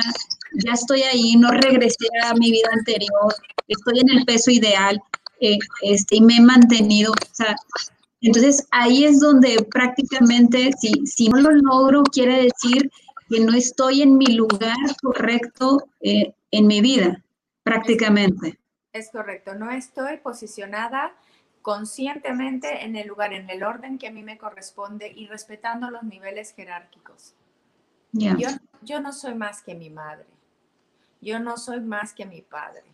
[0.65, 3.35] ya estoy ahí, no regresé a mi vida anterior,
[3.69, 5.01] estoy en el peso ideal
[5.41, 7.13] eh, este, y me he mantenido.
[7.13, 7.57] O sea,
[8.21, 12.91] entonces ahí es donde prácticamente, si, si no lo logro, quiere decir
[13.29, 17.23] que no estoy en mi lugar correcto eh, en mi vida,
[17.63, 18.59] prácticamente.
[18.93, 21.13] Es correcto, no estoy posicionada
[21.63, 26.03] conscientemente en el lugar, en el orden que a mí me corresponde y respetando los
[26.03, 27.35] niveles jerárquicos.
[28.15, 28.49] Yo,
[28.83, 30.27] yo no soy más que mi madre.
[31.21, 32.85] Yo no soy más que mi padre.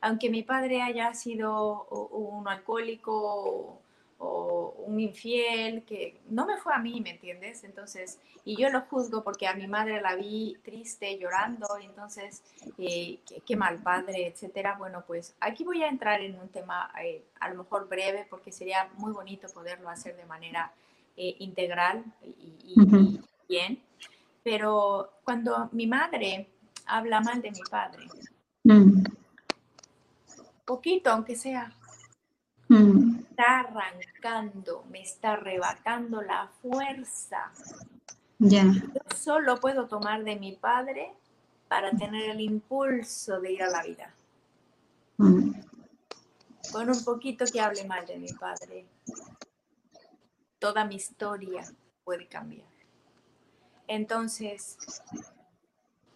[0.00, 3.80] Aunque mi padre haya sido un alcohólico
[4.18, 7.64] o un infiel, que no me fue a mí, ¿me entiendes?
[7.64, 12.42] Entonces, y yo lo juzgo porque a mi madre la vi triste, llorando, entonces,
[12.78, 14.76] eh, qué, mal padre, etcétera.
[14.78, 18.52] Bueno, pues aquí voy a entrar en un tema eh, a lo mejor breve, porque
[18.52, 20.72] sería muy bonito poderlo hacer de manera
[21.16, 23.80] eh, integral y, bien.
[24.44, 26.48] Pero cuando mi madre
[26.86, 28.06] habla mal de mi padre.
[28.62, 29.02] Mm.
[30.64, 31.72] Poquito, aunque sea.
[32.68, 33.20] Mm.
[33.30, 37.50] Está arrancando, me está arrebatando la fuerza.
[38.38, 38.64] Ya.
[38.64, 41.12] Yo solo puedo tomar de mi padre
[41.68, 44.14] para tener el impulso de ir a la vida.
[45.16, 45.52] Mm.
[46.70, 48.86] Con un poquito que hable mal de mi padre,
[50.58, 51.64] toda mi historia
[52.04, 52.73] puede cambiar.
[53.86, 54.78] Entonces,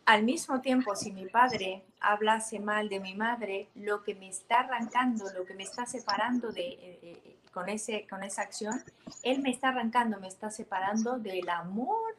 [0.06, 4.60] al mismo tiempo, si mi padre hablase mal de mi madre, lo que me está
[4.60, 8.82] arrancando, lo que me está separando de, eh, eh, con, ese, con esa acción,
[9.22, 12.14] él me está arrancando, me está separando del amor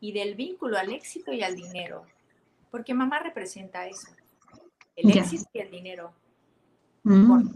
[0.00, 2.04] y del vínculo al éxito y al dinero.
[2.70, 4.08] Porque mamá representa eso,
[4.96, 6.12] el éxito y el dinero.
[7.04, 7.54] Mm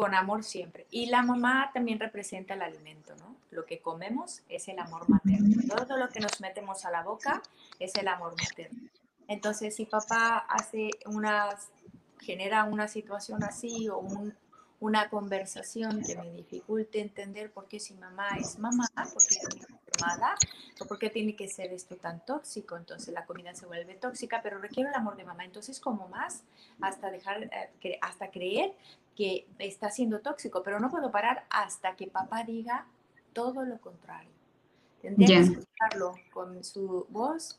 [0.00, 0.86] con amor siempre.
[0.90, 3.36] Y la mamá también representa el alimento, ¿no?
[3.50, 5.60] Lo que comemos es el amor materno.
[5.68, 7.42] Todo lo que nos metemos a la boca
[7.78, 8.80] es el amor materno.
[9.28, 11.68] Entonces, si papá hace unas,
[12.18, 14.34] genera una situación así o un,
[14.80, 19.36] una conversación que me dificulte entender por qué si mamá es mamá, por qué
[20.00, 20.34] mala,
[20.80, 24.40] o por qué tiene que ser esto tan tóxico, entonces la comida se vuelve tóxica,
[24.42, 26.42] pero requiere el amor de mamá, entonces como más
[26.80, 27.42] hasta dejar,
[27.82, 28.72] eh, hasta creer
[29.20, 32.86] que está siendo tóxico, pero no puedo parar hasta que papá diga
[33.34, 34.30] todo lo contrario.
[35.02, 37.58] Tendría que escucharlo con su voz,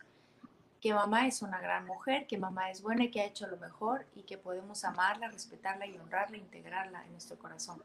[0.79, 3.57] que mamá es una gran mujer, que mamá es buena y que ha hecho lo
[3.57, 7.79] mejor y que podemos amarla, respetarla y honrarla, integrarla en nuestro corazón.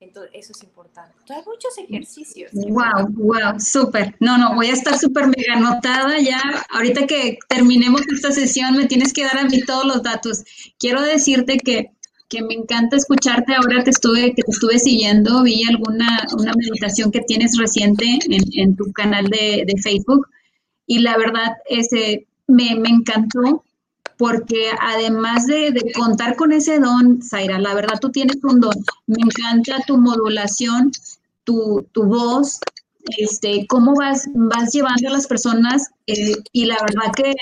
[0.00, 1.12] Entonces, eso es importante.
[1.20, 2.50] Entonces, hay muchos ejercicios.
[2.54, 4.16] Wow, wow, súper.
[4.20, 6.40] No, no, voy a estar súper mega anotada ya.
[6.70, 10.44] Ahorita que terminemos esta sesión, me tienes que dar a mí todos los datos.
[10.78, 11.92] Quiero decirte que
[12.32, 13.54] que me encanta escucharte.
[13.54, 18.74] Ahora te estuve, que te estuve siguiendo, vi alguna una meditación que tienes reciente en,
[18.74, 20.26] tu canal de, Facebook
[20.86, 23.62] y la verdad ese, me, me encantó
[24.16, 28.74] porque además de, de, contar con ese don, Zaira, la verdad tú tienes un don.
[29.06, 30.90] Me encanta tu modulación,
[31.44, 32.60] tu, tu voz,
[33.18, 37.34] este, cómo vas, vas llevando a las personas eh, y la verdad que,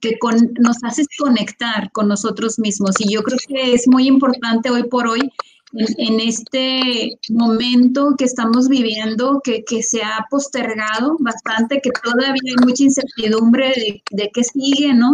[0.00, 0.18] que,
[0.58, 2.96] nos haces conectar con nosotros mismos.
[2.98, 5.30] Y yo creo que es muy importante hoy por hoy,
[5.72, 12.66] en, este momento que estamos viviendo, que, que, se ha postergado bastante, que todavía hay
[12.66, 15.12] mucha incertidumbre de, de qué sigue, ¿no?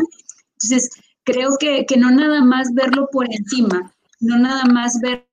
[0.53, 0.91] Entonces,
[1.25, 5.26] creo que, que no nada más verlo por encima, no nada más ver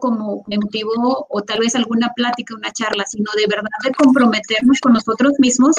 [0.00, 4.92] como motivo o tal vez alguna plática, una charla, sino de verdad de comprometernos con
[4.92, 5.74] nosotros mismos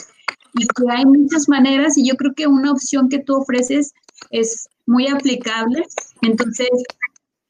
[0.54, 3.94] y que hay muchas maneras y yo creo que una opción que tú ofreces
[4.32, 5.86] es muy aplicable.
[6.22, 6.70] Entonces,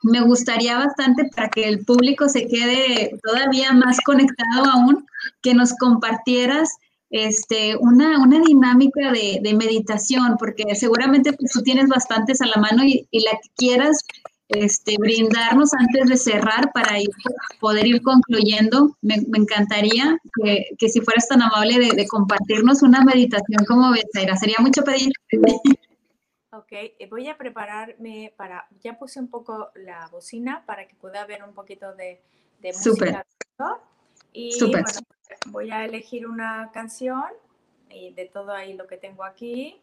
[0.03, 5.05] me gustaría bastante para que el público se quede todavía más conectado aún,
[5.41, 6.69] que nos compartieras
[7.09, 12.83] este, una, una dinámica de, meditación, porque seguramente pues, tú tienes bastantes a la mano
[12.83, 14.03] y, y la que quieras
[14.49, 17.09] este, brindarnos antes de cerrar para ir,
[17.59, 18.95] poder ir concluyendo.
[19.01, 20.17] Me, encantaría
[20.77, 24.35] que, si fueras tan amable de, compartirnos una meditación como Becerra.
[24.35, 25.11] Sería mucho pedir.
[26.51, 31.25] Ok, eh, voy a prepararme para, ya puse un poco la bocina para que pueda
[31.25, 32.21] ver un poquito de,
[32.59, 33.25] de música.
[34.31, 34.85] Y bueno,
[35.47, 37.25] voy a elegir una canción
[37.89, 39.81] y de todo ahí lo que tengo aquí.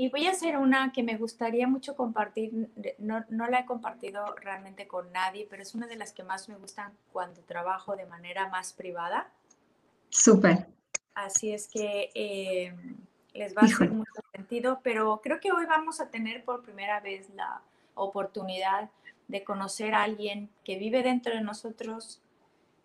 [0.00, 4.32] Y voy a hacer una que me gustaría mucho compartir, no, no, la he compartido
[4.36, 8.06] realmente con nadie, pero es una de las que más me gustan cuando trabajo de
[8.06, 9.28] manera más privada.
[10.08, 10.68] Súper.
[11.16, 12.72] Así es que eh,
[13.34, 17.00] les va a hacer mucho sentido, pero creo que hoy vamos a tener por primera
[17.00, 17.60] vez la
[17.96, 18.90] oportunidad
[19.26, 22.20] de conocer a alguien que vive dentro de nosotros,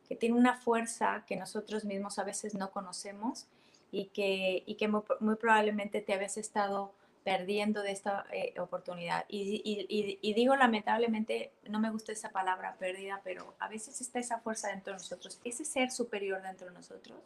[0.10, 3.46] que tiene una fuerza que nosotros mismos a veces no conocemos
[3.92, 6.92] y que, y que muy, muy probablemente te habías estado
[7.24, 9.26] perdiendo de esta eh, oportunidad.
[9.28, 14.70] Y, digo lamentablemente, no me gusta esa palabra pérdida, pero a veces está esa fuerza
[14.70, 17.18] dentro de nosotros, ese ser superior dentro de nosotros,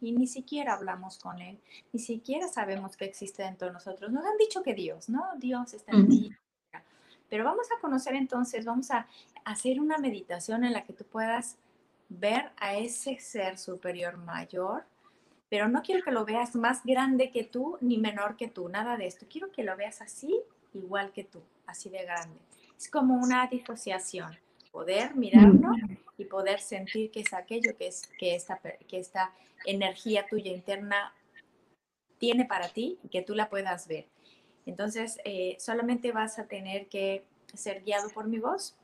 [0.00, 1.58] y ni siquiera hablamos con él,
[1.92, 4.10] ni siquiera sabemos que existe dentro de nosotros.
[4.10, 5.24] Nos han dicho que Dios, ¿no?
[5.36, 6.32] Dios está en ti.
[7.28, 9.06] Pero vamos a conocer entonces, vamos a
[9.44, 11.56] hacer una meditación en la que tú puedas
[12.08, 14.84] ver a ese ser superior mayor
[15.50, 18.96] pero no quiero que lo veas más grande que tú ni menor que tú, nada
[18.96, 19.26] de esto.
[19.28, 20.40] Quiero que lo veas así,
[20.72, 22.38] igual que tú, así de grande.
[22.78, 24.38] Es como una disociación,
[24.70, 25.72] poder mirarlo
[26.16, 29.32] y poder sentir que es aquello que, es, que, esta, que esta
[29.66, 31.12] energía tuya interna
[32.18, 34.06] tiene para ti y que tú la puedas ver.
[34.66, 37.24] Entonces, eh, solamente vas a tener que
[37.54, 38.76] ser guiado por mi voz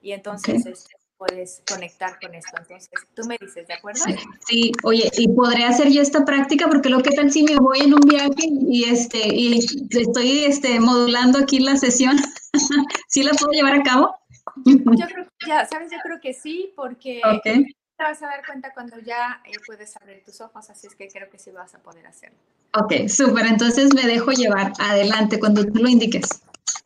[0.00, 2.56] y entonces este, puedes conectar con esto.
[2.58, 4.04] Entonces, tú me dices, ¿de acuerdo?
[4.46, 7.80] Sí, oye, y podré hacer yo esta práctica porque lo que tal si me voy
[7.80, 9.58] en un viaje y este y
[9.90, 12.16] estoy este modulando aquí la sesión,
[13.08, 14.16] ¿sí la puedo llevar a cabo?
[14.64, 18.72] Yo creo que ya, sabes, yo creo que sí, porque te vas a dar cuenta
[18.72, 21.78] cuando ya eh, puedes abrir tus ojos, así es que creo que sí vas a
[21.78, 22.38] poder hacerlo.
[22.74, 24.72] Ok, súper, entonces me dejo llevar.
[24.78, 26.42] Adelante, cuando tú lo indiques.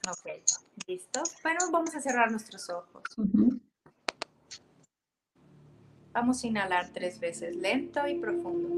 [0.08, 0.42] Ok,
[0.86, 1.22] listo.
[1.42, 3.02] Bueno, vamos a cerrar nuestros ojos.
[6.12, 8.68] Vamos a inhalar tres veces, lento y profundo.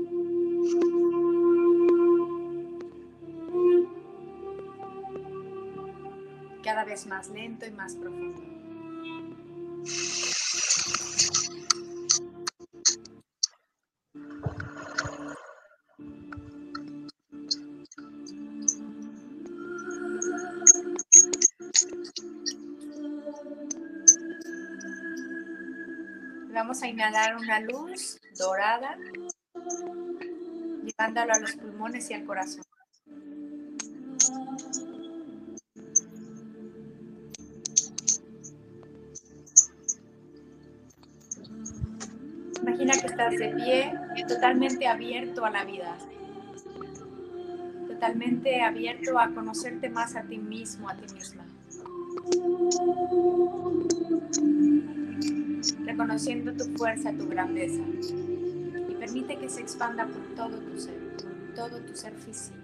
[6.62, 8.54] Cada vez más lento y más profundo.
[26.54, 28.96] Vamos a inhalar una luz dorada,
[30.84, 32.62] llevándolo a los pulmones y al corazón.
[42.62, 43.92] Imagina que estás de pie,
[44.28, 45.98] totalmente abierto a la vida,
[47.88, 51.44] totalmente abierto a conocerte más a ti mismo, a ti misma
[55.94, 57.80] reconociendo tu fuerza, tu grandeza.
[58.88, 62.58] Y permite que se expanda por todo tu ser, por todo tu ser físico.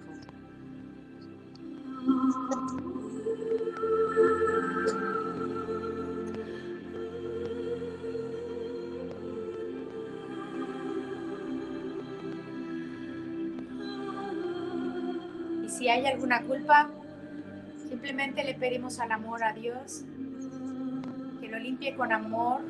[15.65, 16.91] Y si hay alguna culpa,
[17.89, 20.03] simplemente le pedimos al amor a Dios
[21.41, 22.61] que lo limpie con amor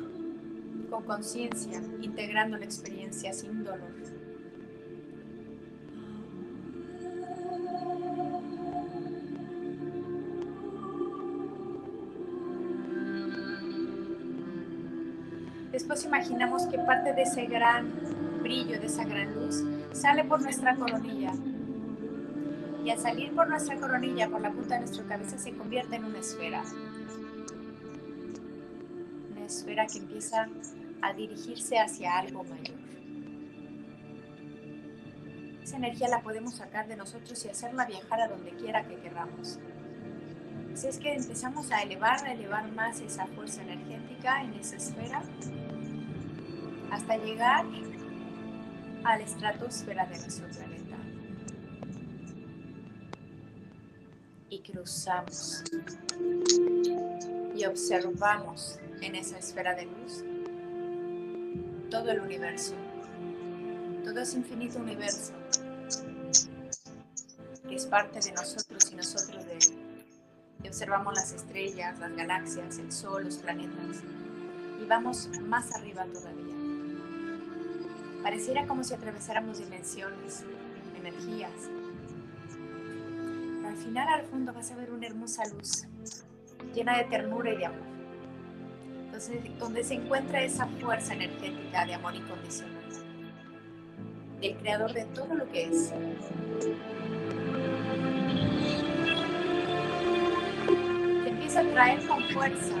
[1.01, 3.91] con conciencia, integrando la experiencia sin dolor.
[15.71, 17.91] Después imaginamos que parte de ese gran
[18.43, 21.31] brillo, de esa gran luz, sale por nuestra coronilla.
[22.83, 26.05] Y al salir por nuestra coronilla, por la punta de nuestra cabeza, se convierte en
[26.05, 26.63] una esfera.
[29.31, 30.47] Una esfera que empieza
[31.01, 32.79] a dirigirse hacia algo mayor.
[35.63, 39.59] Esa energía la podemos sacar de nosotros y hacerla viajar a donde quiera que queramos.
[40.73, 45.21] Así es que empezamos a elevar, a elevar más esa fuerza energética en esa esfera
[46.91, 47.65] hasta llegar
[49.03, 50.97] a la estratosfera de nuestro planeta.
[54.49, 55.63] Y cruzamos
[57.55, 60.23] y observamos en esa esfera de luz
[61.91, 62.73] todo el universo,
[64.05, 65.33] todo ese infinito universo
[67.67, 70.05] que es parte de nosotros y nosotros de él,
[70.59, 74.03] de observamos las estrellas, las galaxias, el sol, los planetas
[74.81, 76.55] y vamos más arriba todavía.
[78.23, 80.45] Pareciera como si atravesáramos dimensiones,
[80.97, 81.51] energías.
[83.65, 85.85] al final, al fondo, vas a ver una hermosa luz
[86.73, 88.00] llena de ternura y de amor.
[89.59, 92.83] Donde se encuentra esa fuerza energética de amor incondicional,
[94.39, 95.93] del creador de todo lo que es.
[101.23, 102.73] Te empieza a traer con fuerza.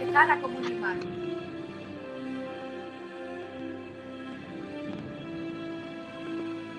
[0.00, 1.00] Te jala como un imán.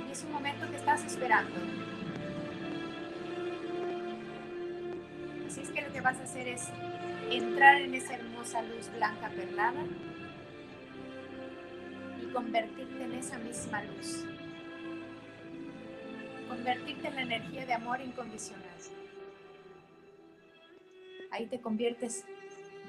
[0.10, 1.77] Y es un momento que estás esperando.
[6.46, 6.68] Es
[7.32, 9.84] entrar en esa hermosa luz blanca perlada
[12.22, 14.26] y convertirte en esa misma luz.
[16.48, 18.66] Convertirte en la energía de amor incondicional.
[21.32, 22.24] Ahí te conviertes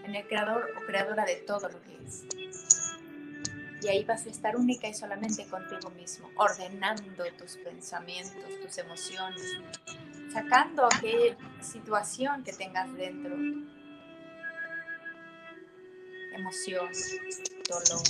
[0.05, 2.25] en el creador o creadora de todo lo que es.
[3.83, 9.61] Y ahí vas a estar única y solamente contigo mismo, ordenando tus pensamientos, tus emociones,
[10.33, 13.35] sacando aquella situación que tengas dentro.
[16.35, 16.89] Emoción,
[17.69, 18.03] dolor.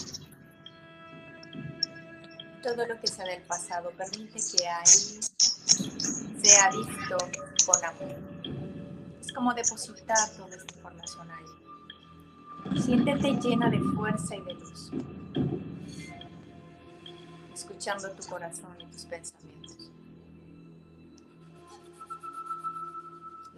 [2.63, 5.21] Todo lo que sea del pasado permite que ahí
[6.43, 7.17] sea visto
[7.67, 8.17] con amor.
[9.21, 12.81] Es como depositar toda esta información ahí.
[12.83, 14.91] Siéntete llena de fuerza y de luz.
[17.55, 19.58] Escuchando tu corazón y tus pensamientos.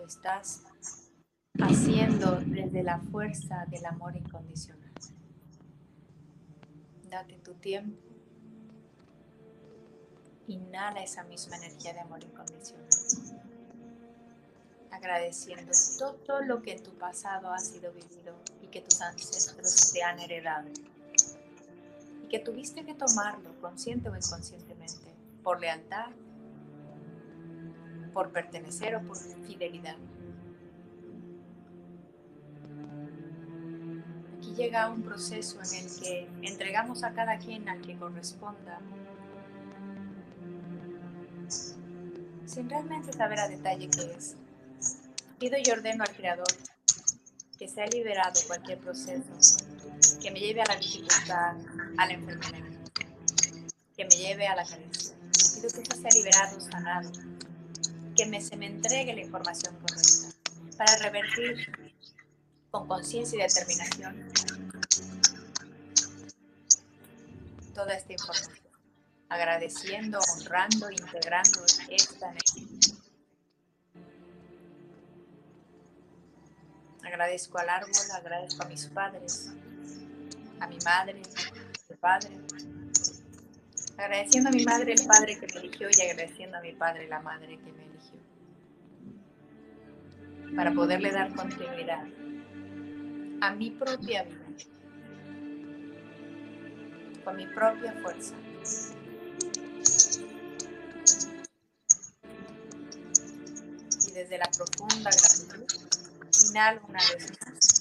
[0.04, 0.62] Estás
[1.58, 4.92] haciendo desde la fuerza del amor incondicional.
[7.08, 7.98] Date tu tiempo.
[10.46, 12.88] Inhala esa misma energía de amor incondicional.
[14.90, 15.72] Agradeciendo
[16.26, 20.18] todo lo que en tu pasado ha sido vivido y que tus ancestros te han
[20.18, 20.68] heredado.
[22.24, 26.10] Y que tuviste que tomarlo consciente o inconscientemente por lealtad
[28.12, 29.96] por pertenecer o por fidelidad.
[34.38, 38.80] Aquí llega un proceso en el que entregamos a cada quien al que corresponda,
[42.46, 44.36] sin realmente saber a detalle qué es.
[45.38, 46.48] Pido y ordeno al Creador
[47.60, 49.28] que sea liberado cualquier proceso
[50.22, 51.56] que me lleve a la dificultad,
[51.98, 52.70] a la enfermedad,
[53.94, 55.14] que me lleve a la carencia.
[55.54, 57.10] Pido que eso sea liberado, sanado,
[58.20, 60.28] que me, se me entregue la información correcta
[60.76, 61.72] para revertir
[62.70, 64.30] con conciencia y determinación
[67.74, 68.58] toda esta información,
[69.30, 72.94] agradeciendo, honrando, integrando esta energía.
[77.02, 79.50] Agradezco al árbol, agradezco a mis padres,
[80.60, 82.38] a mi madre, a mi padre,
[84.04, 87.20] agradeciendo a mi madre el padre que me eligió y agradeciendo a mi padre la
[87.20, 88.18] madre que me eligió.
[90.56, 92.04] Para poderle dar continuidad
[93.42, 94.46] a mi propia vida,
[97.24, 98.34] con mi propia fuerza.
[104.08, 105.66] Y desde la profunda gratitud,
[106.50, 107.79] inhalo una vez más.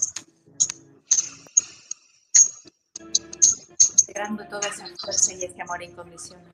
[4.50, 6.52] Toda esa fuerza y ese amor incondicional.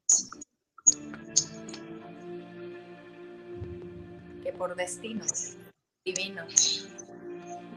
[4.44, 5.26] Que por destino
[6.06, 6.46] divino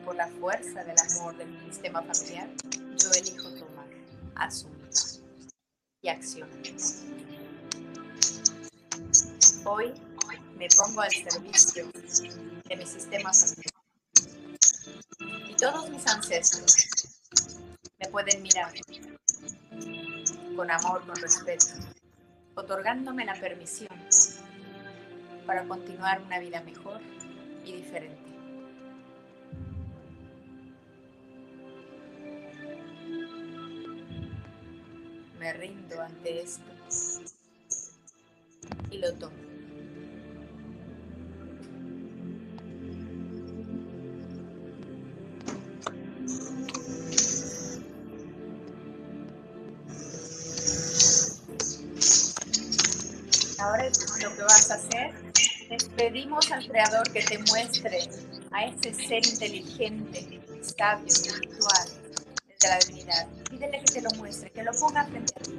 [0.05, 2.51] por la fuerza del amor del sistema familiar,
[2.99, 3.89] yo elijo tomar,
[4.34, 4.91] asumir
[6.03, 6.51] y accionar.
[9.64, 9.95] Hoy
[10.59, 11.91] me pongo al servicio
[12.68, 13.74] de mi sistema familiar.
[15.49, 16.76] Y todos mis ancestros
[17.99, 18.72] me pueden mirar
[20.59, 21.66] con amor, con respeto,
[22.56, 23.96] otorgándome la permisión
[25.46, 27.00] para continuar una vida mejor
[27.64, 28.32] y diferente.
[35.38, 36.78] Me rindo ante esto
[53.59, 55.12] lo que vas a hacer
[55.70, 58.09] es pedimos al Creador que te muestre
[58.52, 61.88] a ese ser inteligente, sabio, espiritual,
[62.46, 63.26] desde la divinidad.
[63.50, 65.59] Pídele que te lo muestre, que lo ponga frente a ti.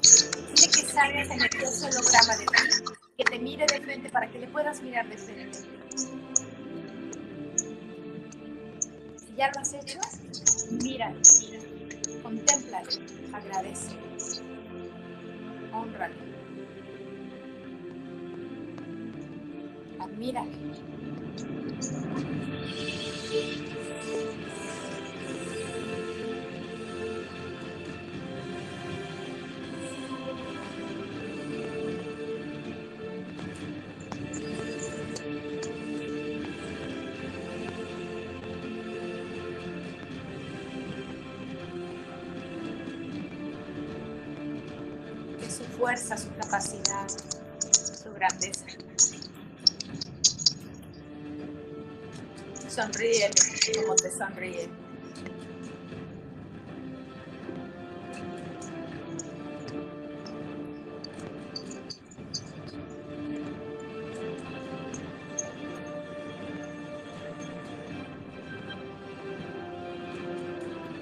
[0.00, 4.38] Permite que salga ese energioso holograma de ti, que te mire de frente para que
[4.38, 5.58] le puedas mirar de frente.
[9.18, 9.98] Si ya lo has hecho,
[10.70, 11.12] mira,
[12.22, 12.88] contémplalo,
[13.32, 13.90] agradece,
[19.98, 20.50] admíralo.
[45.78, 47.06] Fuerza, su capacidad,
[48.02, 48.66] su grandeza.
[52.68, 53.30] Sonríe
[53.80, 54.68] como te sonríe.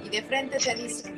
[0.05, 1.15] Y de frente te dice,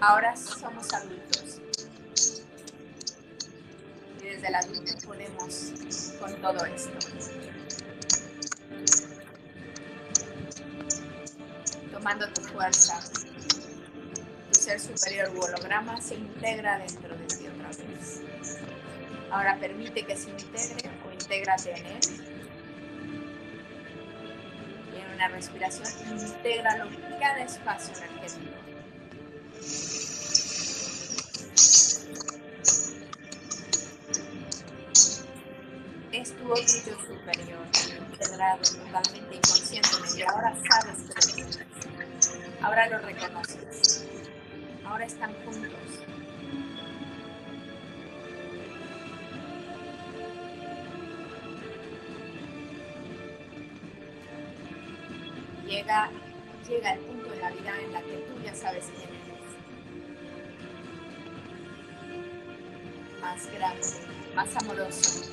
[0.00, 1.60] Ahora somos adultos.
[4.20, 5.72] Y desde el adulto podemos
[6.18, 6.98] con todo esto.
[11.92, 13.00] Tomando tu fuerza,
[14.52, 18.22] tu ser superior u holograma se integra dentro de ti otra vez.
[19.30, 22.00] Ahora permite que se integre o intégrate en él.
[24.94, 28.61] En una respiración, intégralo en cada espacio energético.
[38.56, 39.40] Integrado totalmente.
[40.16, 41.58] Y ahora sabes que lo tienes.
[42.60, 44.06] Ahora lo reconoces.
[44.84, 45.70] Ahora están juntos.
[55.66, 56.10] Llega,
[56.68, 59.40] llega el punto en la vida en la que tú ya sabes quién eres.
[63.22, 63.86] Más grande,
[64.34, 65.31] más amoroso.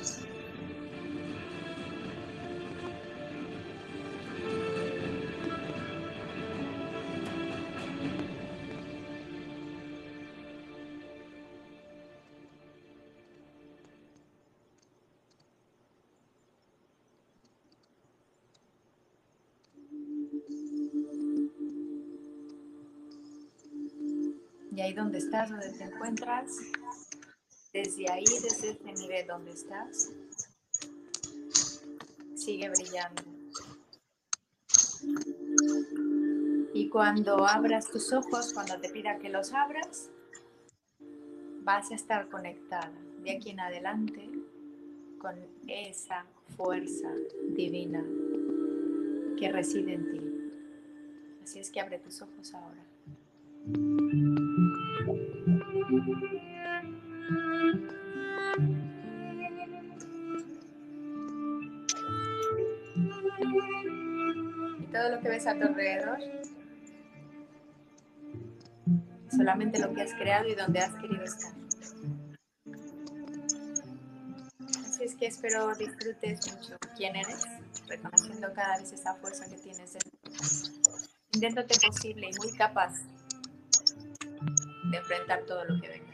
[24.82, 26.56] Ahí donde estás, donde te encuentras,
[27.72, 30.10] desde ahí, desde este nivel donde estás,
[32.34, 33.22] sigue brillando.
[36.72, 40.10] Y cuando abras tus ojos, cuando te pida que los abras,
[41.62, 44.30] vas a estar conectada de aquí en adelante
[45.18, 45.36] con
[45.68, 46.24] esa
[46.56, 47.12] fuerza
[47.54, 48.02] divina
[49.38, 50.20] que reside en ti.
[51.42, 52.82] Así es que abre tus ojos ahora.
[55.90, 55.96] Y
[64.92, 66.18] todo lo que ves a tu alrededor,
[69.30, 71.52] solamente lo que has creado y donde has querido estar.
[74.84, 77.44] Así es que espero disfrutes mucho quién eres,
[77.88, 80.20] reconociendo cada vez esa fuerza que tienes dentro,
[81.32, 82.94] sintiéndote posible y muy capaz
[84.90, 86.10] de enfrentar todo lo que venga.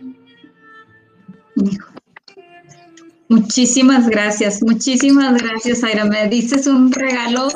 [3.29, 6.05] Muchísimas gracias, muchísimas gracias, Aira.
[6.05, 7.49] Me diste un regalo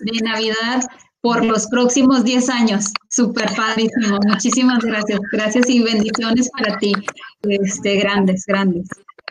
[0.00, 0.82] de Navidad
[1.20, 2.86] por los próximos 10 años.
[3.08, 4.18] Súper padrísimo.
[4.26, 5.20] Muchísimas gracias.
[5.30, 6.92] Gracias y bendiciones para ti.
[7.42, 8.88] Este, grandes, grandes.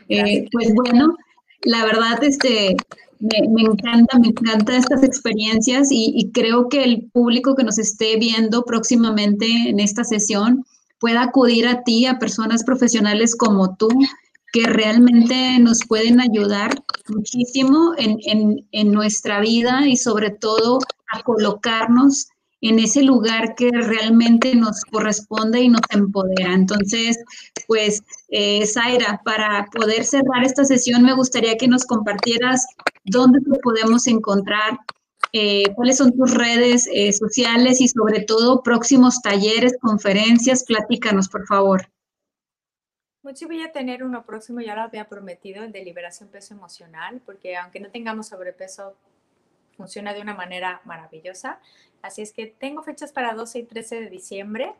[0.08, 1.18] Eh, pues bueno,
[1.64, 2.78] la verdad, este,
[3.20, 7.78] me, me, encanta, me encanta estas experiencias y, y creo que el público que nos
[7.78, 10.66] esté viendo próximamente en esta sesión
[11.02, 13.90] pueda acudir a ti, a personas profesionales como tú,
[14.54, 16.72] que realmente nos pueden ayudar
[17.10, 20.80] muchísimo en, en, en, nuestra vida y sobre todo
[21.12, 22.28] a colocarnos
[22.62, 26.54] en ese lugar que realmente nos corresponde y nos empodera.
[26.54, 27.18] Entonces,
[27.68, 32.68] pues, eh, Zaira, para poder cerrar esta sesión, me gustaría que nos compartieras
[33.06, 34.78] dónde te podemos encontrar,
[35.34, 40.66] eh, cuáles son tus redes eh, sociales y sobre todo próximos talleres, conferencias.
[40.66, 41.90] Platícanos, por favor.
[43.24, 47.22] Mucho voy a tener uno próximo, ya lo había prometido, el de liberación peso emocional,
[47.24, 48.96] porque aunque no tengamos sobrepeso,
[49.78, 51.60] funciona de una manera maravillosa.
[52.02, 54.74] Así es que tengo fechas para 12 y 13 de diciembre.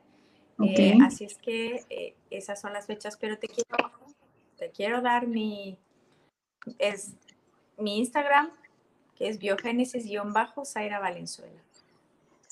[0.64, 3.92] Eh, así es que eh, esas son las fechas, pero te quiero,
[4.58, 5.78] te quiero dar mi,
[6.78, 7.14] es,
[7.78, 8.52] mi Instagram,
[9.22, 11.62] que es biogénesis-zaira Valenzuela.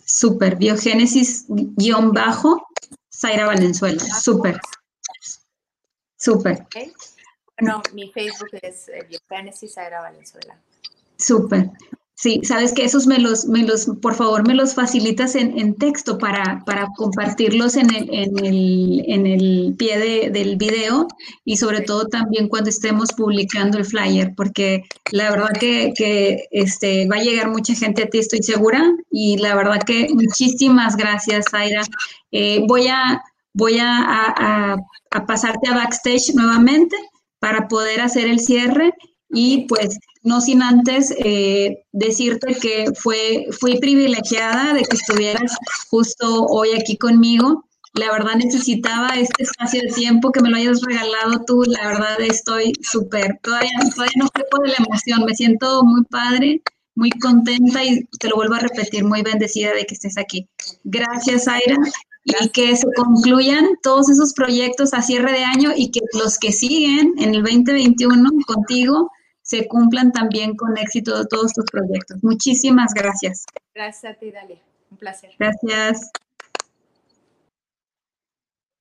[0.05, 3.99] Super, biogénesis-zaira Valenzuela.
[4.21, 4.59] Súper.
[6.15, 6.67] Súper.
[7.59, 10.61] Bueno, mi Facebook es eh, biogénesis Zaira Valenzuela.
[11.17, 11.71] Súper.
[12.21, 16.17] Sí, sabes que esos me los, me los, por favor, me los facilitas en, texto
[16.17, 21.07] para, para compartirlos en el, en el, en el pie del video
[21.45, 27.07] y sobre todo también cuando estemos publicando el flyer, porque la verdad que, que este,
[27.07, 31.45] va a llegar mucha gente a ti, estoy segura, y la verdad que muchísimas gracias,
[31.49, 31.83] Zaira.
[32.33, 34.75] Eh, voy a, voy a, a,
[35.11, 36.97] a pasarte a backstage nuevamente
[37.39, 38.93] para poder hacer el cierre
[39.29, 45.57] y pues no sin antes eh, decirte que fue, fui privilegiada de que estuvieras
[45.89, 47.65] justo hoy aquí conmigo.
[47.93, 51.63] La verdad necesitaba este espacio de tiempo que me lo hayas regalado tú.
[51.65, 55.23] La verdad estoy súper, todavía, todavía no puedo de la emoción.
[55.25, 56.61] Me siento muy padre,
[56.95, 60.47] muy contenta y te lo vuelvo a repetir, muy bendecida de que estés aquí.
[60.83, 61.77] Gracias, Aira.
[62.25, 66.51] Y que se concluyan todos esos proyectos a cierre de año y que los que
[66.51, 69.09] siguen en el 2021 contigo
[69.49, 72.23] se cumplan también con éxito todos tus proyectos.
[72.23, 73.47] Muchísimas gracias.
[73.73, 74.59] Gracias a ti, Dalia.
[74.91, 75.31] Un placer.
[75.39, 76.11] Gracias.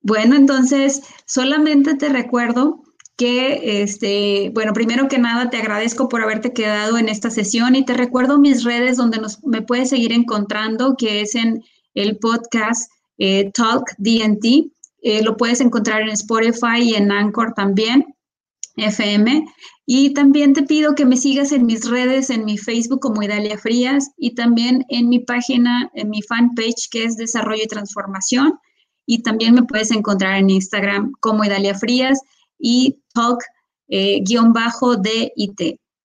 [0.02, 2.82] Bueno, entonces, solamente te recuerdo
[3.16, 7.86] que, este, bueno, primero que nada, te agradezco por haberte quedado en esta sesión y
[7.86, 11.64] te recuerdo mis redes donde nos, me puedes seguir encontrando, que es en
[11.94, 14.70] el podcast eh, Talk DNT.
[15.00, 18.14] Eh, lo puedes encontrar en Spotify y en Anchor también.
[18.78, 19.46] FM.
[19.86, 23.58] Y también te pido que me sigas en mis redes, en mi Facebook como Idalia
[23.58, 28.58] Frías y también en mi página, en mi fanpage que es Desarrollo y Transformación.
[29.06, 32.20] Y también me puedes encontrar en Instagram como Idalia Frías
[32.58, 33.42] y talk
[33.88, 34.22] eh.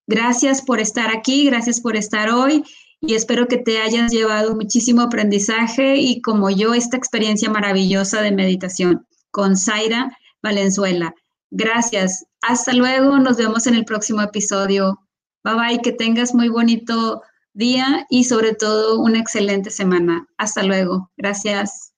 [0.08, 2.64] Gracias por estar aquí, gracias por estar hoy
[3.02, 8.32] y espero que te hayas llevado muchísimo aprendizaje y como yo esta experiencia maravillosa de
[8.32, 11.14] meditación con Zaira Valenzuela.
[11.56, 12.26] Gracias.
[12.42, 13.20] Hasta luego.
[13.20, 15.00] Nos vemos en el próximo episodio.
[15.44, 15.82] Bye bye.
[15.82, 17.22] Que tengas muy bonito
[17.54, 20.28] día y sobre todo una excelente semana.
[20.38, 21.12] Hasta luego.
[21.16, 21.93] Gracias.